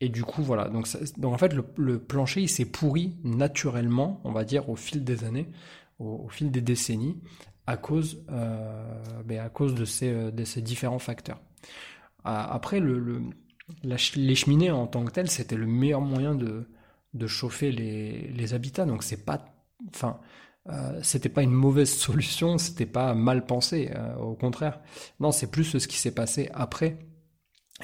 et 0.00 0.08
du 0.08 0.24
coup, 0.24 0.42
voilà. 0.42 0.68
Donc, 0.68 0.88
donc 1.18 1.34
en 1.34 1.38
fait, 1.38 1.54
le, 1.54 1.98
plancher, 1.98 2.42
il 2.42 2.48
s'est 2.48 2.64
pourri 2.64 3.14
naturellement, 3.22 4.20
on 4.24 4.32
va 4.32 4.44
dire, 4.44 4.68
au 4.68 4.76
fil 4.76 5.04
des 5.04 5.24
années, 5.24 5.48
au, 6.00 6.28
fil 6.28 6.50
des 6.50 6.60
décennies, 6.60 7.20
à 7.66 7.76
cause, 7.76 8.24
ben, 8.26 9.38
à 9.38 9.48
cause 9.48 9.74
de 9.74 9.84
ces, 9.84 10.32
de 10.32 10.44
ces 10.44 10.60
différents 10.60 10.98
facteurs. 10.98 11.40
Après, 12.24 12.80
le, 12.80 13.22
les 13.82 14.34
cheminées 14.34 14.70
en 14.70 14.86
tant 14.86 15.04
que 15.04 15.12
telles, 15.12 15.30
c'était 15.30 15.56
le 15.56 15.66
meilleur 15.66 16.00
moyen 16.00 16.34
de, 16.34 16.66
de 17.14 17.26
chauffer 17.26 17.72
les, 17.72 18.28
les 18.28 18.54
habitats. 18.54 18.86
Donc 18.86 19.02
c'est 19.02 19.24
pas, 19.24 19.44
enfin, 19.94 20.20
euh, 20.68 21.00
c'était 21.02 21.28
pas 21.28 21.42
une 21.42 21.52
mauvaise 21.52 21.90
solution, 21.96 22.58
c'était 22.58 22.86
pas 22.86 23.14
mal 23.14 23.46
pensé, 23.46 23.90
euh, 23.94 24.16
au 24.16 24.34
contraire. 24.34 24.80
Non, 25.18 25.32
c'est 25.32 25.50
plus 25.50 25.64
ce 25.64 25.86
qui 25.86 25.96
s'est 25.96 26.14
passé 26.14 26.50
après, 26.52 26.98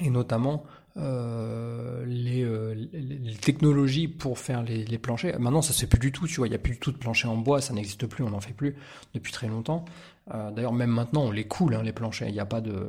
et 0.00 0.10
notamment 0.10 0.64
euh, 0.96 2.04
les, 2.06 2.44
les, 2.92 3.34
technologies 3.34 4.08
pour 4.08 4.38
faire 4.38 4.62
les, 4.62 4.84
les, 4.84 4.98
planchers. 4.98 5.38
Maintenant, 5.38 5.62
ça 5.62 5.72
se 5.72 5.80
fait 5.80 5.86
plus 5.86 5.98
du 5.98 6.12
tout, 6.12 6.26
tu 6.26 6.36
vois, 6.36 6.48
il 6.48 6.52
y 6.52 6.56
a 6.56 6.58
plus 6.58 6.72
du 6.72 6.78
tout 6.78 6.92
de 6.92 6.96
planchers 6.96 7.30
en 7.30 7.36
bois, 7.36 7.60
ça 7.60 7.74
n'existe 7.74 8.06
plus, 8.06 8.24
on 8.24 8.30
n'en 8.30 8.40
fait 8.40 8.54
plus 8.54 8.76
depuis 9.14 9.32
très 9.32 9.48
longtemps. 9.48 9.84
D'ailleurs, 10.28 10.72
même 10.72 10.90
maintenant, 10.90 11.22
on 11.22 11.30
les 11.30 11.46
coule, 11.46 11.74
hein, 11.74 11.82
les 11.84 11.92
planchers, 11.92 12.28
il 12.28 12.32
n'y 12.32 12.40
a 12.40 12.46
pas 12.46 12.60
de... 12.60 12.88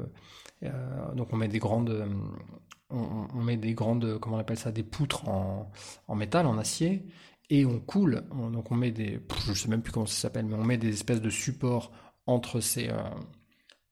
donc 1.16 1.32
on 1.34 1.38
met 1.38 1.48
des 1.48 1.60
grandes... 1.60 2.08
On, 2.90 3.28
on, 3.36 3.44
met 3.44 3.58
des 3.58 3.74
grandes, 3.74 4.18
comment 4.20 4.38
on 4.38 4.40
appelle 4.40 4.58
ça, 4.58 4.72
des 4.72 4.82
poutres 4.82 5.28
en, 5.28 5.70
en 6.08 6.16
métal, 6.16 6.48
en 6.48 6.58
acier, 6.58 7.06
et 7.50 7.66
on 7.66 7.80
coule. 7.80 8.24
donc 8.32 8.72
on 8.72 8.76
met 8.76 8.92
des, 8.92 9.20
je 9.48 9.54
sais 9.54 9.68
même 9.70 9.82
plus 9.82 9.92
comment 9.92 10.06
ça 10.06 10.22
s'appelle, 10.22 10.46
mais 10.46 10.56
on 10.56 10.64
met 10.64 10.78
des 10.78 10.90
espèces 10.90 11.22
de 11.22 11.30
supports 11.30 11.92
entre 12.26 12.60
ces, 12.60 12.90
euh, 12.90 13.02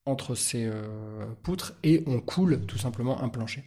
entre 0.05 0.35
ces 0.35 0.65
euh, 0.65 1.25
poutres 1.41 1.73
et 1.83 2.03
on 2.05 2.19
coule 2.19 2.65
tout 2.65 2.77
simplement 2.77 3.21
un 3.21 3.29
plancher. 3.29 3.63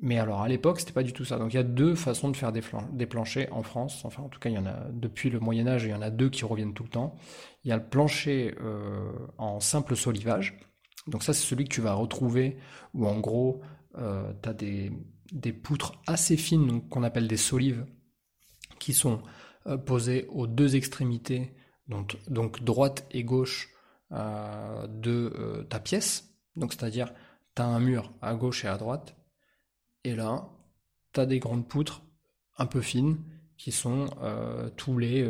Mais 0.00 0.18
alors 0.18 0.42
à 0.42 0.48
l'époque, 0.48 0.80
c'était 0.80 0.92
pas 0.92 1.02
du 1.02 1.12
tout 1.12 1.24
ça. 1.24 1.38
Donc 1.38 1.52
il 1.52 1.56
y 1.56 1.60
a 1.60 1.64
deux 1.64 1.94
façons 1.94 2.30
de 2.30 2.36
faire 2.36 2.52
des, 2.52 3.06
planchers 3.06 3.48
en 3.50 3.62
France. 3.62 4.04
Enfin, 4.04 4.22
en 4.22 4.28
tout 4.28 4.38
cas, 4.38 4.48
il 4.48 4.54
y 4.54 4.58
en 4.58 4.66
a 4.66 4.86
depuis 4.92 5.28
le 5.28 5.40
Moyen 5.40 5.66
Âge, 5.66 5.84
il 5.84 5.90
y 5.90 5.94
en 5.94 6.02
a 6.02 6.10
deux 6.10 6.30
qui 6.30 6.44
reviennent 6.44 6.74
tout 6.74 6.84
le 6.84 6.88
temps. 6.88 7.16
Il 7.64 7.68
y 7.68 7.72
a 7.72 7.76
le 7.76 7.84
plancher 7.84 8.54
euh, 8.60 9.10
en 9.38 9.60
simple 9.60 9.96
solivage. 9.96 10.58
Donc 11.08 11.22
ça, 11.22 11.32
c'est 11.32 11.44
celui 11.44 11.64
que 11.64 11.74
tu 11.74 11.80
vas 11.80 11.94
retrouver 11.94 12.58
où 12.94 13.06
en 13.06 13.18
gros, 13.18 13.60
tu 13.96 14.48
as 14.48 14.52
des, 14.52 14.92
des 15.32 15.52
poutres 15.52 16.00
assez 16.06 16.36
fines 16.36 16.82
qu'on 16.88 17.02
appelle 17.02 17.28
des 17.28 17.36
solives 17.36 17.86
qui 18.78 18.92
sont 18.92 19.22
euh, 19.66 19.76
posés 19.76 20.26
aux 20.30 20.46
deux 20.46 20.76
extrémités, 20.76 21.54
donc, 21.88 22.16
donc 22.28 22.62
droite 22.62 23.06
et 23.10 23.24
gauche 23.24 23.70
euh, 24.12 24.86
de 24.86 25.32
euh, 25.38 25.62
ta 25.64 25.80
pièce. 25.80 26.30
Donc 26.56 26.72
c'est-à-dire, 26.72 27.12
tu 27.54 27.62
as 27.62 27.66
un 27.66 27.80
mur 27.80 28.12
à 28.22 28.34
gauche 28.34 28.64
et 28.64 28.68
à 28.68 28.76
droite, 28.76 29.16
et 30.04 30.14
là, 30.14 30.48
tu 31.12 31.20
as 31.20 31.26
des 31.26 31.38
grandes 31.38 31.66
poutres 31.66 32.02
un 32.56 32.66
peu 32.66 32.80
fines 32.80 33.18
qui 33.56 33.72
sont 33.72 34.08
tous 34.76 34.98
les 34.98 35.28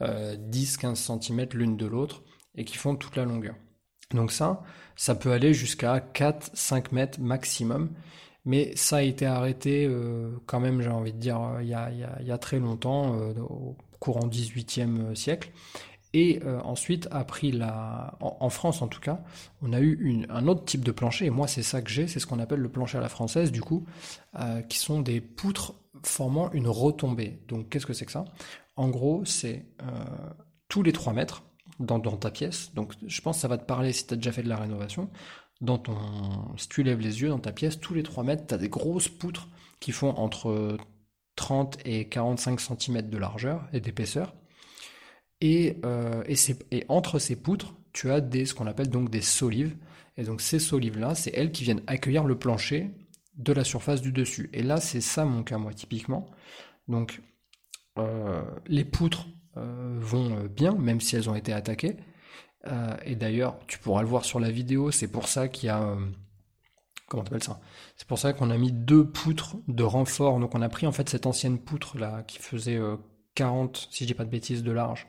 10-15 0.00 0.94
cm 0.94 1.48
l'une 1.54 1.76
de 1.76 1.86
l'autre 1.86 2.22
et 2.54 2.64
qui 2.64 2.76
font 2.76 2.96
toute 2.96 3.16
la 3.16 3.24
longueur. 3.24 3.54
Donc 4.12 4.32
ça, 4.32 4.62
ça 4.96 5.14
peut 5.14 5.30
aller 5.30 5.54
jusqu'à 5.54 5.98
4-5 5.98 6.92
mètres 6.92 7.20
maximum 7.20 7.90
mais 8.44 8.74
ça 8.76 8.96
a 8.96 9.02
été 9.02 9.26
arrêté 9.26 9.86
euh, 9.86 10.30
quand 10.46 10.60
même, 10.60 10.80
j'ai 10.80 10.88
envie 10.88 11.12
de 11.12 11.18
dire, 11.18 11.40
euh, 11.40 11.62
il 11.62 11.68
y 11.68 11.74
a, 12.32 12.38
très 12.38 12.58
longtemps, 12.58 13.14
euh, 13.14 13.34
au 13.40 13.76
courant 13.98 14.26
18e 14.26 15.14
siècle. 15.14 15.50
Et 16.12 16.40
ensuite 16.64 17.06
a 17.12 17.22
pris 17.22 17.52
la, 17.52 18.18
en, 18.20 18.50
France 18.50 18.82
en 18.82 18.88
tout 18.88 18.98
cas, 18.98 19.20
on 19.62 19.72
a 19.72 19.80
eu 19.80 20.26
un 20.28 20.48
autre 20.48 20.64
type 20.64 20.84
de 20.84 20.90
plancher. 20.90 21.26
Et 21.26 21.30
moi, 21.30 21.46
c'est 21.46 21.62
ça 21.62 21.82
que 21.82 21.90
j'ai, 21.90 22.08
c'est 22.08 22.18
ce 22.18 22.26
qu'on 22.26 22.40
appelle 22.40 22.58
le 22.58 22.68
plancher 22.68 22.98
à 22.98 23.00
la 23.00 23.08
française, 23.08 23.52
du 23.52 23.60
coup, 23.60 23.86
qui 24.68 24.78
sont 24.78 25.00
des 25.00 25.20
poutres 25.20 25.74
formant 26.02 26.50
une 26.50 26.66
retombée. 26.66 27.38
Donc, 27.46 27.68
qu'est-ce 27.68 27.86
que 27.86 27.92
c'est 27.92 28.06
que 28.06 28.12
ça? 28.12 28.24
En 28.74 28.88
gros, 28.88 29.24
c'est 29.24 29.66
tous 30.68 30.82
les 30.82 30.92
3 30.92 31.12
mètres 31.12 31.44
dans, 31.78 32.00
dans, 32.00 32.16
ta 32.16 32.32
pièce. 32.32 32.74
Donc, 32.74 32.92
je 33.06 33.20
pense 33.20 33.36
que 33.36 33.42
ça 33.42 33.48
va 33.48 33.56
te 33.56 33.64
parler 33.64 33.92
si 33.92 34.08
tu 34.08 34.14
as 34.14 34.16
déjà 34.16 34.32
fait 34.32 34.42
de 34.42 34.48
la 34.48 34.56
rénovation 34.56 35.10
dans 35.60 35.78
ton, 35.78 35.96
si 36.56 36.68
tu 36.68 36.82
lèves 36.82 37.00
les 37.00 37.20
yeux 37.20 37.28
dans 37.28 37.38
ta 37.38 37.52
pièce, 37.52 37.78
tous 37.78 37.94
les 37.94 38.02
3 38.02 38.24
mètres, 38.24 38.46
tu 38.46 38.54
as 38.54 38.58
des 38.58 38.68
grosses 38.68 39.08
poutres 39.08 39.48
qui 39.78 39.92
font 39.92 40.10
entre 40.10 40.76
30 41.36 41.78
et 41.84 42.08
45 42.08 42.60
cm 42.60 43.08
de 43.08 43.18
largeur 43.18 43.68
et 43.72 43.80
d'épaisseur. 43.80 44.34
Et, 45.40 45.78
euh, 45.84 46.22
et, 46.70 46.84
entre 46.88 47.18
ces 47.18 47.36
poutres, 47.36 47.74
tu 47.92 48.10
as 48.10 48.20
des, 48.20 48.44
ce 48.44 48.54
qu'on 48.54 48.66
appelle 48.66 48.90
donc 48.90 49.10
des 49.10 49.22
solives. 49.22 49.76
Et 50.16 50.24
donc 50.24 50.40
ces 50.40 50.58
solives-là, 50.58 51.14
c'est 51.14 51.32
elles 51.34 51.52
qui 51.52 51.64
viennent 51.64 51.82
accueillir 51.86 52.24
le 52.24 52.38
plancher 52.38 52.90
de 53.36 53.52
la 53.52 53.64
surface 53.64 54.02
du 54.02 54.12
dessus. 54.12 54.50
Et 54.52 54.62
là, 54.62 54.78
c'est 54.78 55.00
ça 55.00 55.24
mon 55.24 55.42
cas, 55.42 55.56
moi, 55.56 55.72
typiquement. 55.72 56.26
Donc, 56.88 57.22
euh, 57.98 58.42
les 58.66 58.84
poutres 58.84 59.28
euh, 59.56 59.96
vont 59.98 60.44
bien, 60.44 60.74
même 60.74 61.00
si 61.00 61.16
elles 61.16 61.30
ont 61.30 61.34
été 61.34 61.52
attaquées. 61.52 61.96
Et 63.06 63.16
d'ailleurs, 63.16 63.58
tu 63.66 63.78
pourras 63.78 64.02
le 64.02 64.08
voir 64.08 64.26
sur 64.26 64.38
la 64.38 64.50
vidéo, 64.50 64.90
c'est 64.90 65.08
pour 65.08 65.28
ça 65.28 65.48
qu'il 65.48 65.68
y 65.68 65.70
a... 65.70 65.96
Comment 67.10 67.24
t'appelles 67.24 67.42
ça? 67.42 67.58
C'est 67.96 68.06
pour 68.06 68.18
ça 68.18 68.32
qu'on 68.32 68.50
a 68.50 68.56
mis 68.56 68.70
deux 68.70 69.04
poutres 69.04 69.56
de 69.66 69.82
renfort. 69.82 70.38
Donc 70.38 70.54
on 70.54 70.62
a 70.62 70.68
pris 70.68 70.86
en 70.86 70.92
fait 70.92 71.08
cette 71.08 71.26
ancienne 71.26 71.58
poutre 71.58 71.98
là 71.98 72.22
qui 72.22 72.38
faisait 72.38 72.80
40, 73.34 73.76
euh, 73.76 73.86
si 73.90 74.04
je 74.04 74.08
dis 74.08 74.14
pas 74.14 74.24
de 74.24 74.30
bêtises, 74.30 74.62
de 74.62 74.70
large. 74.70 75.06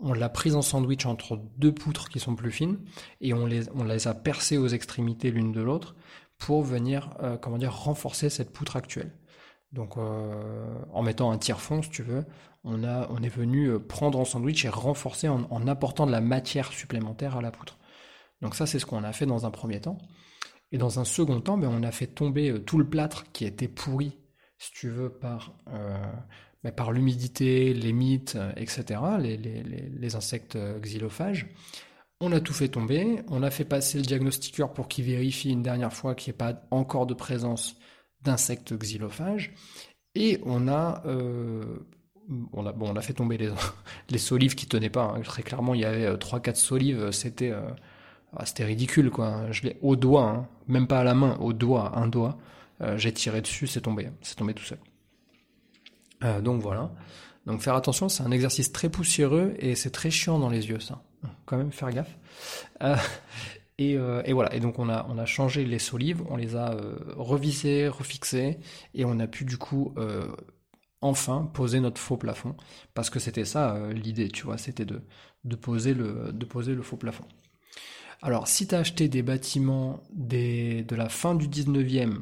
On 0.00 0.12
l'a 0.12 0.28
prise 0.28 0.56
en 0.56 0.62
sandwich 0.62 1.06
entre 1.06 1.40
deux 1.58 1.72
poutres 1.72 2.08
qui 2.08 2.18
sont 2.18 2.34
plus 2.34 2.50
fines 2.50 2.78
et 3.20 3.34
on 3.34 3.46
les, 3.46 4.08
a 4.08 4.14
percées 4.14 4.58
aux 4.58 4.68
extrémités 4.68 5.30
l'une 5.30 5.52
de 5.52 5.60
l'autre 5.60 5.94
pour 6.38 6.62
venir, 6.62 7.10
comment 7.40 7.58
dire, 7.58 7.72
renforcer 7.72 8.28
cette 8.28 8.52
poutre 8.52 8.74
actuelle. 8.76 9.12
Donc 9.70 9.96
en 9.96 11.02
mettant 11.02 11.30
un 11.30 11.38
tire-fond, 11.38 11.82
si 11.82 11.90
tu 11.90 12.02
veux, 12.02 12.24
on, 12.64 12.84
a, 12.84 13.08
on 13.10 13.22
est 13.22 13.28
venu 13.28 13.66
euh, 13.66 13.78
prendre 13.78 14.18
en 14.18 14.24
sandwich 14.24 14.64
et 14.64 14.68
renforcer 14.68 15.28
en, 15.28 15.66
apportant 15.66 16.06
de 16.06 16.12
la 16.12 16.20
matière 16.20 16.72
supplémentaire 16.72 17.36
à 17.36 17.42
la 17.42 17.50
poutre. 17.50 17.78
Donc 18.40 18.54
ça, 18.54 18.66
c'est 18.66 18.78
ce 18.78 18.86
qu'on 18.86 19.04
a 19.04 19.12
fait 19.12 19.26
dans 19.26 19.46
un 19.46 19.50
premier 19.50 19.80
temps. 19.80 19.98
Et 20.70 20.78
dans 20.78 20.98
un 21.00 21.04
second 21.04 21.40
temps, 21.40 21.58
ben, 21.58 21.68
on 21.68 21.82
a 21.82 21.90
fait 21.90 22.06
tomber 22.06 22.50
euh, 22.50 22.58
tout 22.58 22.78
le 22.78 22.88
plâtre 22.88 23.30
qui 23.32 23.44
était 23.44 23.68
pourri, 23.68 24.18
si 24.58 24.72
tu 24.72 24.88
veux, 24.88 25.10
par, 25.10 25.54
euh, 25.68 26.12
ben, 26.64 26.72
par 26.72 26.92
l'humidité, 26.92 27.74
les 27.74 27.92
mythes, 27.92 28.38
etc., 28.56 29.00
les, 29.18 30.16
insectes 30.16 30.58
xylophages. 30.80 31.48
On 32.20 32.32
a 32.32 32.40
tout 32.40 32.52
fait 32.52 32.68
tomber, 32.68 33.20
on 33.28 33.42
a 33.42 33.50
fait 33.50 33.64
passer 33.64 33.98
le 33.98 34.04
diagnostiqueur 34.04 34.72
pour 34.72 34.86
qu'il 34.86 35.04
vérifie 35.04 35.50
une 35.50 35.62
dernière 35.62 35.92
fois 35.92 36.14
qu'il 36.14 36.30
n'y 36.30 36.36
ait 36.36 36.38
pas 36.38 36.62
encore 36.70 37.06
de 37.06 37.14
présence 37.14 37.76
d'insectes 38.22 38.74
xylophages, 38.78 39.52
et 40.14 40.40
on 40.44 40.68
a 40.68 41.02
a, 42.66 42.72
bon, 42.72 42.90
on 42.90 42.96
a 42.96 43.00
fait 43.00 43.12
tomber 43.12 43.38
les, 44.10 44.18
solives 44.18 44.54
qui 44.54 44.66
tenaient 44.66 44.90
pas. 44.90 45.14
Hein. 45.16 45.20
Très 45.22 45.42
clairement, 45.42 45.74
il 45.74 45.80
y 45.80 45.84
avait 45.84 46.12
3-4 46.14 46.50
euh, 46.50 46.54
solives, 46.54 47.10
c'était 47.10 47.50
euh, 47.50 47.60
ah, 48.36 48.46
c'était 48.46 48.64
ridicule. 48.64 49.10
quoi. 49.10 49.50
Je 49.50 49.62
l'ai 49.62 49.78
au 49.82 49.96
doigt, 49.96 50.28
hein. 50.28 50.48
même 50.68 50.86
pas 50.86 51.00
à 51.00 51.04
la 51.04 51.14
main, 51.14 51.36
au 51.40 51.52
doigt, 51.52 51.92
un 51.96 52.08
doigt. 52.08 52.38
Euh, 52.80 52.96
j'ai 52.98 53.12
tiré 53.12 53.40
dessus, 53.40 53.66
c'est 53.66 53.82
tombé. 53.82 54.08
C'est 54.22 54.36
tombé 54.36 54.54
tout 54.54 54.64
seul. 54.64 54.78
Donc 56.42 56.62
voilà. 56.62 56.92
Donc 57.46 57.60
faire 57.60 57.74
attention, 57.74 58.08
c'est 58.08 58.22
un 58.22 58.30
exercice 58.30 58.72
très 58.72 58.88
poussiéreux 58.88 59.54
et 59.58 59.74
c'est 59.74 59.90
très 59.90 60.10
chiant 60.10 60.38
dans 60.38 60.48
les 60.48 60.68
yeux, 60.68 60.80
ça. 60.80 61.02
Quand 61.44 61.56
même 61.56 61.72
faire 61.72 61.90
gaffe. 61.90 62.16
Et, 63.78 63.94
et, 63.94 64.32
voilà. 64.32 64.54
Et 64.54 64.60
donc 64.60 64.78
on 64.78 64.88
a 64.88 65.26
changé 65.26 65.64
les 65.64 65.80
solives, 65.80 66.22
on 66.28 66.36
les 66.36 66.54
a 66.54 66.76
revisées, 67.16 67.88
refixées, 67.88 68.58
et 68.94 69.04
on 69.04 69.18
a 69.18 69.26
pu 69.26 69.44
du 69.44 69.56
coup 69.56 69.92
enfin 71.02 71.50
poser 71.52 71.80
notre 71.80 72.00
faux 72.00 72.16
plafond. 72.16 72.56
Parce 72.94 73.10
que 73.10 73.18
c'était 73.18 73.44
ça 73.44 73.74
euh, 73.74 73.92
l'idée, 73.92 74.28
tu 74.28 74.44
vois, 74.44 74.56
c'était 74.56 74.86
de, 74.86 75.02
poser 75.56 75.92
le, 75.92 76.82
faux 76.82 76.96
plafond. 76.96 77.24
Alors, 78.22 78.48
si 78.48 78.66
tu 78.66 78.74
as 78.74 78.78
acheté 78.78 79.08
des 79.08 79.22
bâtiments 79.22 80.02
de 80.12 80.94
la 80.94 81.08
fin 81.08 81.34
du 81.34 81.48
19e 81.48 82.20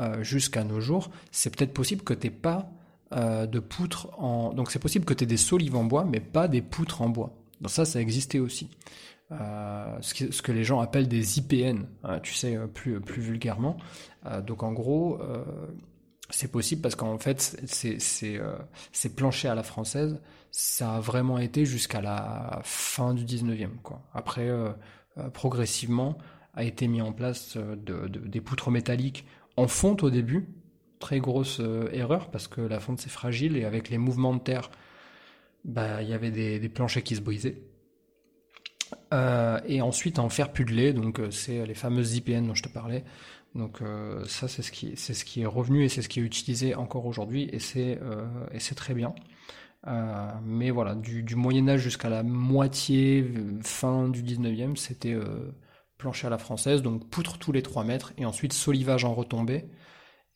euh, 0.00 0.22
jusqu'à 0.22 0.64
nos 0.64 0.80
jours, 0.80 1.10
c'est 1.30 1.56
peut-être 1.56 1.72
possible 1.72 2.02
que 2.02 2.12
tu 2.12 2.30
pas 2.30 2.70
euh, 3.12 3.46
de 3.46 3.58
poutres 3.58 4.08
en... 4.18 4.52
Donc 4.52 4.70
c'est 4.70 4.78
possible 4.78 5.04
que 5.04 5.14
tu 5.14 5.24
aies 5.24 5.26
des 5.26 5.36
solives 5.36 5.76
en 5.76 5.84
bois, 5.84 6.04
mais 6.04 6.20
pas 6.20 6.48
des 6.48 6.62
poutres 6.62 7.02
en 7.02 7.08
bois. 7.08 7.32
Donc 7.60 7.70
ça, 7.70 7.84
ça 7.84 8.00
existait 8.00 8.38
aussi. 8.38 8.70
ce, 9.30 10.14
que, 10.14 10.32
ce, 10.32 10.42
que, 10.42 10.52
les 10.52 10.64
gens 10.64 10.80
appellent 10.80 11.08
des 11.08 11.38
IPN, 11.38 11.86
hein, 12.04 12.20
tu 12.20 12.34
sais, 12.34 12.58
plus, 12.74 13.00
plus 13.00 13.22
vulgairement. 13.22 13.76
donc 14.46 14.62
en 14.62 14.72
gros, 14.72 15.18
c'est 16.30 16.50
possible 16.50 16.82
parce 16.82 16.94
qu'en 16.94 17.18
fait, 17.18 17.56
euh, 17.84 18.58
ces 18.92 19.14
planchers 19.14 19.52
à 19.52 19.54
la 19.54 19.62
française, 19.62 20.20
ça 20.50 20.96
a 20.96 21.00
vraiment 21.00 21.38
été 21.38 21.64
jusqu'à 21.64 22.00
la 22.00 22.60
fin 22.64 23.14
du 23.14 23.24
19e. 23.24 23.76
Quoi. 23.82 24.02
Après, 24.12 24.48
euh, 24.48 24.70
euh, 25.18 25.28
progressivement, 25.30 26.18
a 26.54 26.64
été 26.64 26.88
mis 26.88 27.02
en 27.02 27.12
place 27.12 27.56
de, 27.56 28.08
des 28.08 28.40
poutres 28.40 28.70
métalliques 28.70 29.26
en 29.56 29.68
fonte 29.68 30.02
au 30.02 30.10
début, 30.10 30.48
très 30.98 31.20
grosse 31.20 31.60
erreur 31.92 32.30
parce 32.30 32.48
que 32.48 32.60
la 32.60 32.80
fonte 32.80 33.00
c'est 33.00 33.10
fragile 33.10 33.56
et 33.56 33.64
avec 33.64 33.90
les 33.90 33.98
mouvements 33.98 34.34
de 34.34 34.40
terre, 34.40 34.70
bah 35.64 36.02
il 36.02 36.08
y 36.08 36.12
avait 36.12 36.30
des, 36.30 36.68
planchers 36.68 37.02
qui 37.02 37.16
se 37.16 37.20
brisaient. 37.20 37.62
et 39.12 39.80
ensuite 39.80 40.18
en 40.18 40.28
fer 40.28 40.52
pudelé, 40.52 40.92
donc 40.92 41.20
c'est 41.30 41.66
les 41.66 41.74
fameuses 41.74 42.16
IPN 42.16 42.46
dont 42.46 42.54
je 42.54 42.62
te 42.62 42.68
parlais. 42.68 43.04
Donc 43.54 43.80
ça 44.26 44.48
c'est 44.48 44.62
ce 44.62 44.72
qui 44.72 44.96
c'est 44.96 45.14
ce 45.14 45.24
qui 45.24 45.42
est 45.42 45.46
revenu 45.46 45.84
et 45.84 45.88
c'est 45.88 46.02
ce 46.02 46.08
qui 46.08 46.20
est 46.20 46.24
utilisé 46.24 46.74
encore 46.74 47.06
aujourd'hui 47.06 47.48
et 47.52 47.58
c'est 47.58 47.98
et 48.52 48.60
c'est 48.60 48.74
très 48.74 48.94
bien. 48.94 49.14
Euh, 49.88 50.30
mais 50.44 50.70
voilà, 50.70 50.94
du, 50.94 51.36
Moyen 51.36 51.68
Âge 51.68 51.80
jusqu'à 51.80 52.08
la 52.08 52.22
moitié, 52.22 53.22
euh, 53.22 53.60
fin 53.62 54.08
du 54.08 54.22
19e, 54.22 54.76
c'était 54.76 55.12
euh, 55.12 55.54
plancher 55.96 56.26
à 56.26 56.30
la 56.30 56.38
française, 56.38 56.82
donc 56.82 57.08
poutre 57.08 57.38
tous 57.38 57.52
les 57.52 57.62
3 57.62 57.84
mètres, 57.84 58.12
et 58.18 58.24
ensuite 58.24 58.52
solivage 58.52 59.04
en 59.04 59.14
retombée, 59.14 59.66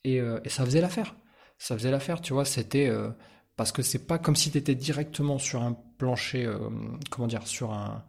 et, 0.03 0.21
ça 0.47 0.65
faisait 0.65 0.81
l'affaire. 0.81 1.15
Ça 1.57 1.77
faisait 1.77 1.91
l'affaire, 1.91 2.21
tu 2.21 2.33
vois, 2.33 2.45
c'était... 2.45 2.91
parce 3.55 3.71
que 3.71 3.81
c'est 3.81 4.07
pas 4.07 4.17
comme 4.17 4.35
si 4.35 4.51
tu 4.51 4.57
étais 4.57 4.75
directement 4.75 5.37
sur 5.37 5.61
un 5.61 5.77
plancher, 5.97 6.51
comment 7.09 7.27
dire, 7.27 7.47
sur 7.47 7.73
un... 7.73 8.03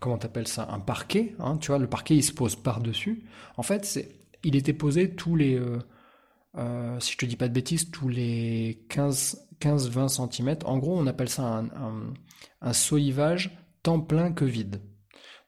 Comment 0.00 0.18
t'appelles 0.18 0.48
ça 0.48 0.68
Un 0.70 0.78
parquet, 0.78 1.34
hein, 1.40 1.56
tu 1.56 1.68
vois, 1.68 1.78
le 1.78 1.88
parquet 1.88 2.14
il 2.14 2.22
se 2.22 2.32
pose 2.32 2.54
par-dessus. 2.54 3.24
En 3.56 3.62
fait, 3.62 3.98
il 4.44 4.54
était 4.54 4.72
posé 4.72 5.14
tous 5.14 5.36
les... 5.36 5.60
si 7.00 7.12
je 7.12 7.16
te 7.16 7.26
dis 7.26 7.36
pas 7.36 7.48
de 7.48 7.54
bêtises, 7.54 7.90
tous 7.90 8.08
les 8.08 8.84
15 8.88 9.48
15-20 9.60 10.30
cm. 10.32 10.56
En 10.64 10.78
gros, 10.78 10.98
on 10.98 11.06
appelle 11.06 11.28
ça 11.28 11.42
un, 11.42 12.12
un, 12.60 12.72
solivage 12.72 13.58
temps 13.82 14.00
plein 14.00 14.32
que 14.32 14.44
vide. 14.44 14.80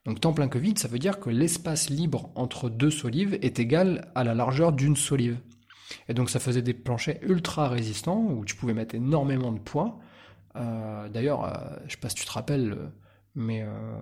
Donc 0.05 0.21
temps 0.21 0.33
plein 0.33 0.49
que 0.49 0.59
vide, 0.59 0.79
ça 0.79 0.89
veut 0.89 0.99
dire 0.99 1.21
que 1.21 1.31
l'espace 1.31 1.91
libre 1.91 2.31
entre 2.35 2.71
deux 2.71 2.91
solives 2.91 3.39
est 3.43 3.59
égal 3.59 4.11
à 4.15 4.25
la 4.25 4.35
largeur 4.35 4.73
d'une 4.73 4.97
solive. 4.97 5.39
Et 6.09 6.15
donc 6.15 6.31
ça 6.31 6.41
faisait 6.41 6.63
des 6.63 6.75
planchers 6.75 7.19
ultra 7.23 7.69
résistants 7.69 8.23
où 8.23 8.45
tu 8.45 8.55
pouvais 8.57 8.75
mettre 8.75 8.95
énormément 8.95 9.53
de 9.53 9.59
poids. 9.59 9.99
Euh, 10.57 11.09
d'ailleurs, 11.09 11.45
euh, 11.45 11.77
je 11.87 11.93
sais 11.93 11.99
pas 11.99 12.09
si 12.09 12.17
tu 12.17 12.25
te 12.25 12.33
rappelles, 12.33 12.77
mais 13.35 13.63
euh, 13.63 14.01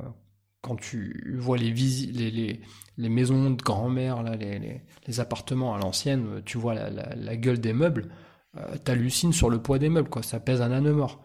quand 0.62 0.76
tu 0.76 1.36
vois 1.38 1.56
les, 1.58 1.72
les, 1.72 2.60
les, 2.96 3.08
maisons 3.08 3.50
de 3.50 3.62
grand-mère, 3.62 4.22
les, 4.22 4.82
les, 5.06 5.20
appartements 5.20 5.74
à 5.74 5.78
l'ancienne, 5.78 6.42
tu 6.44 6.58
vois 6.58 6.74
la 6.74 7.36
gueule 7.36 7.60
des 7.60 7.72
meubles. 7.72 8.08
Euh, 8.56 8.76
t'hallucines 8.82 9.32
sur 9.32 9.50
le 9.50 9.60
poids 9.60 9.78
des 9.78 9.88
meubles, 9.88 10.08
quoi. 10.08 10.22
Ça 10.22 10.40
pèse 10.40 10.62
un 10.62 10.72
âne 10.72 10.90
mort. 10.90 11.22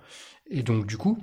Et 0.49 0.63
donc, 0.63 0.85
du 0.85 0.97
coup, 0.97 1.17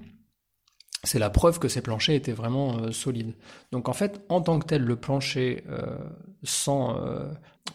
c'est 1.05 1.19
la 1.19 1.31
preuve 1.31 1.59
que 1.59 1.69
ces 1.69 1.81
planchers 1.81 2.15
étaient 2.15 2.33
vraiment 2.33 2.79
euh, 2.79 2.93
solides. 2.93 3.35
Donc 3.73 3.89
en 3.89 3.93
fait, 3.93 4.23
en 4.29 4.41
tant 4.41 4.59
que 4.59 4.67
tel, 4.67 4.83
le 4.83 4.97
plancher 4.97 5.65
euh, 5.69 5.99
sans 6.43 6.97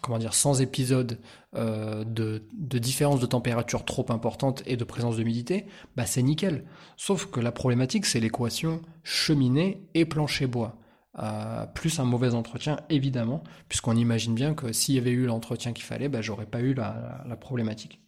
comment 0.01 0.17
dire 0.17 0.33
sans 0.33 0.61
épisode 0.61 1.19
de, 1.53 2.41
différence 2.53 3.19
de 3.19 3.25
température 3.25 3.85
trop 3.85 4.05
importante 4.09 4.61
et 4.65 4.75
de 4.77 4.83
présence 4.83 5.15
d'humidité, 5.15 5.65
bah 5.95 6.05
c'est 6.05 6.21
nickel. 6.21 6.65
Sauf 6.97 7.27
que 7.27 7.39
la 7.39 7.51
problématique, 7.51 8.05
c'est 8.05 8.19
l'équation 8.19 8.81
cheminée 9.03 9.87
et 9.93 10.05
plancher 10.05 10.47
bois. 10.47 10.77
plus 11.73 11.99
un 11.99 12.03
mauvais 12.03 12.35
entretien, 12.35 12.77
évidemment, 12.89 13.43
puisqu'on 13.69 13.95
imagine 13.95 14.35
bien 14.35 14.53
que 14.53 14.73
s'il 14.73 14.95
y 14.95 14.99
avait 14.99 15.11
eu 15.11 15.25
l'entretien 15.25 15.71
qu'il 15.73 15.85
fallait, 15.85 16.09
bah, 16.09 16.21
j'aurais 16.21 16.45
pas 16.45 16.61
eu 16.61 16.73
la 16.73 17.37
problématique. 17.39 18.01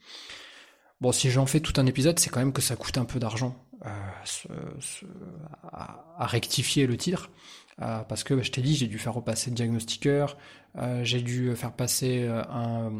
Bon, 1.00 1.12
si 1.12 1.30
j'en 1.30 1.46
fais 1.46 1.60
tout 1.60 1.80
un 1.80 1.86
épisode, 1.86 2.18
c'est 2.18 2.32
quand 2.32 2.40
même 2.40 2.54
que 2.54 2.62
ça 2.62 2.76
coûte 2.76 2.98
un 2.98 3.06
peu 3.06 3.20
d'argent 3.20 3.56
euh, 3.88 4.56
à, 5.72 6.25
rectifier 6.25 6.88
le 6.88 6.98
tir. 6.98 7.29
Euh, 7.82 8.00
parce 8.03 8.24
que 8.24 8.34
bah, 8.34 8.41
je 8.41 8.51
t'ai 8.51 8.62
dit, 8.62 8.75
j'ai 8.75 8.88
dû 8.88 8.98
faire 8.98 9.13
repasser 9.13 9.51
le 9.51 9.56
diagnostiqueur, 9.56 10.36
euh, 10.77 11.03
j'ai 11.03 11.22
dû 11.22 11.56
faire 11.56 11.74
passer 11.74 12.27
un, 12.27 12.91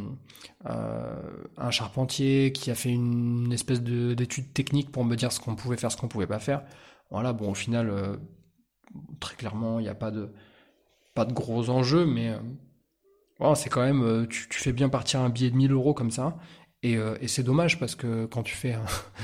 un 0.66 1.72
charpentier 1.72 2.52
qui 2.52 2.70
a 2.70 2.76
fait 2.76 2.92
une 2.92 3.52
espèce 3.52 3.82
d'étude 3.82 4.54
technique 4.54 4.92
pour 4.92 5.04
me 5.04 5.16
dire 5.16 5.32
ce 5.32 5.40
qu'on 5.40 5.56
pouvait 5.56 5.78
faire, 5.78 5.92
ce 5.92 5.98
qu'on 5.98 6.08
pouvait 6.08 6.28
pas 6.28 6.40
faire. 6.40 6.64
Voilà, 7.10 7.34
bon, 7.34 7.50
au 7.52 7.56
final, 7.56 7.92
très 9.20 9.36
clairement, 9.36 9.80
il 9.80 9.84
n'y 9.84 9.90
a 9.90 9.96
pas 9.96 10.12
de, 10.12 10.32
pas 11.16 11.26
de 11.26 11.34
gros 11.34 11.72
enjeux, 11.72 12.06
mais 12.06 12.34
c'est 13.56 13.70
quand 13.70 13.82
même, 13.82 14.28
tu, 14.28 14.48
tu, 14.48 14.60
fais 14.60 14.74
bien 14.74 14.90
partir 14.90 15.22
un 15.22 15.30
billet 15.30 15.50
de 15.50 15.56
1000 15.56 15.72
euros 15.72 15.96
comme 15.96 16.12
ça, 16.12 16.38
euh, 16.86 17.18
et, 17.22 17.28
c'est 17.28 17.44
dommage 17.44 17.80
parce 17.80 17.96
que 17.96 18.26
quand 18.26 18.44
tu 18.44 18.56
fais, 18.56 18.76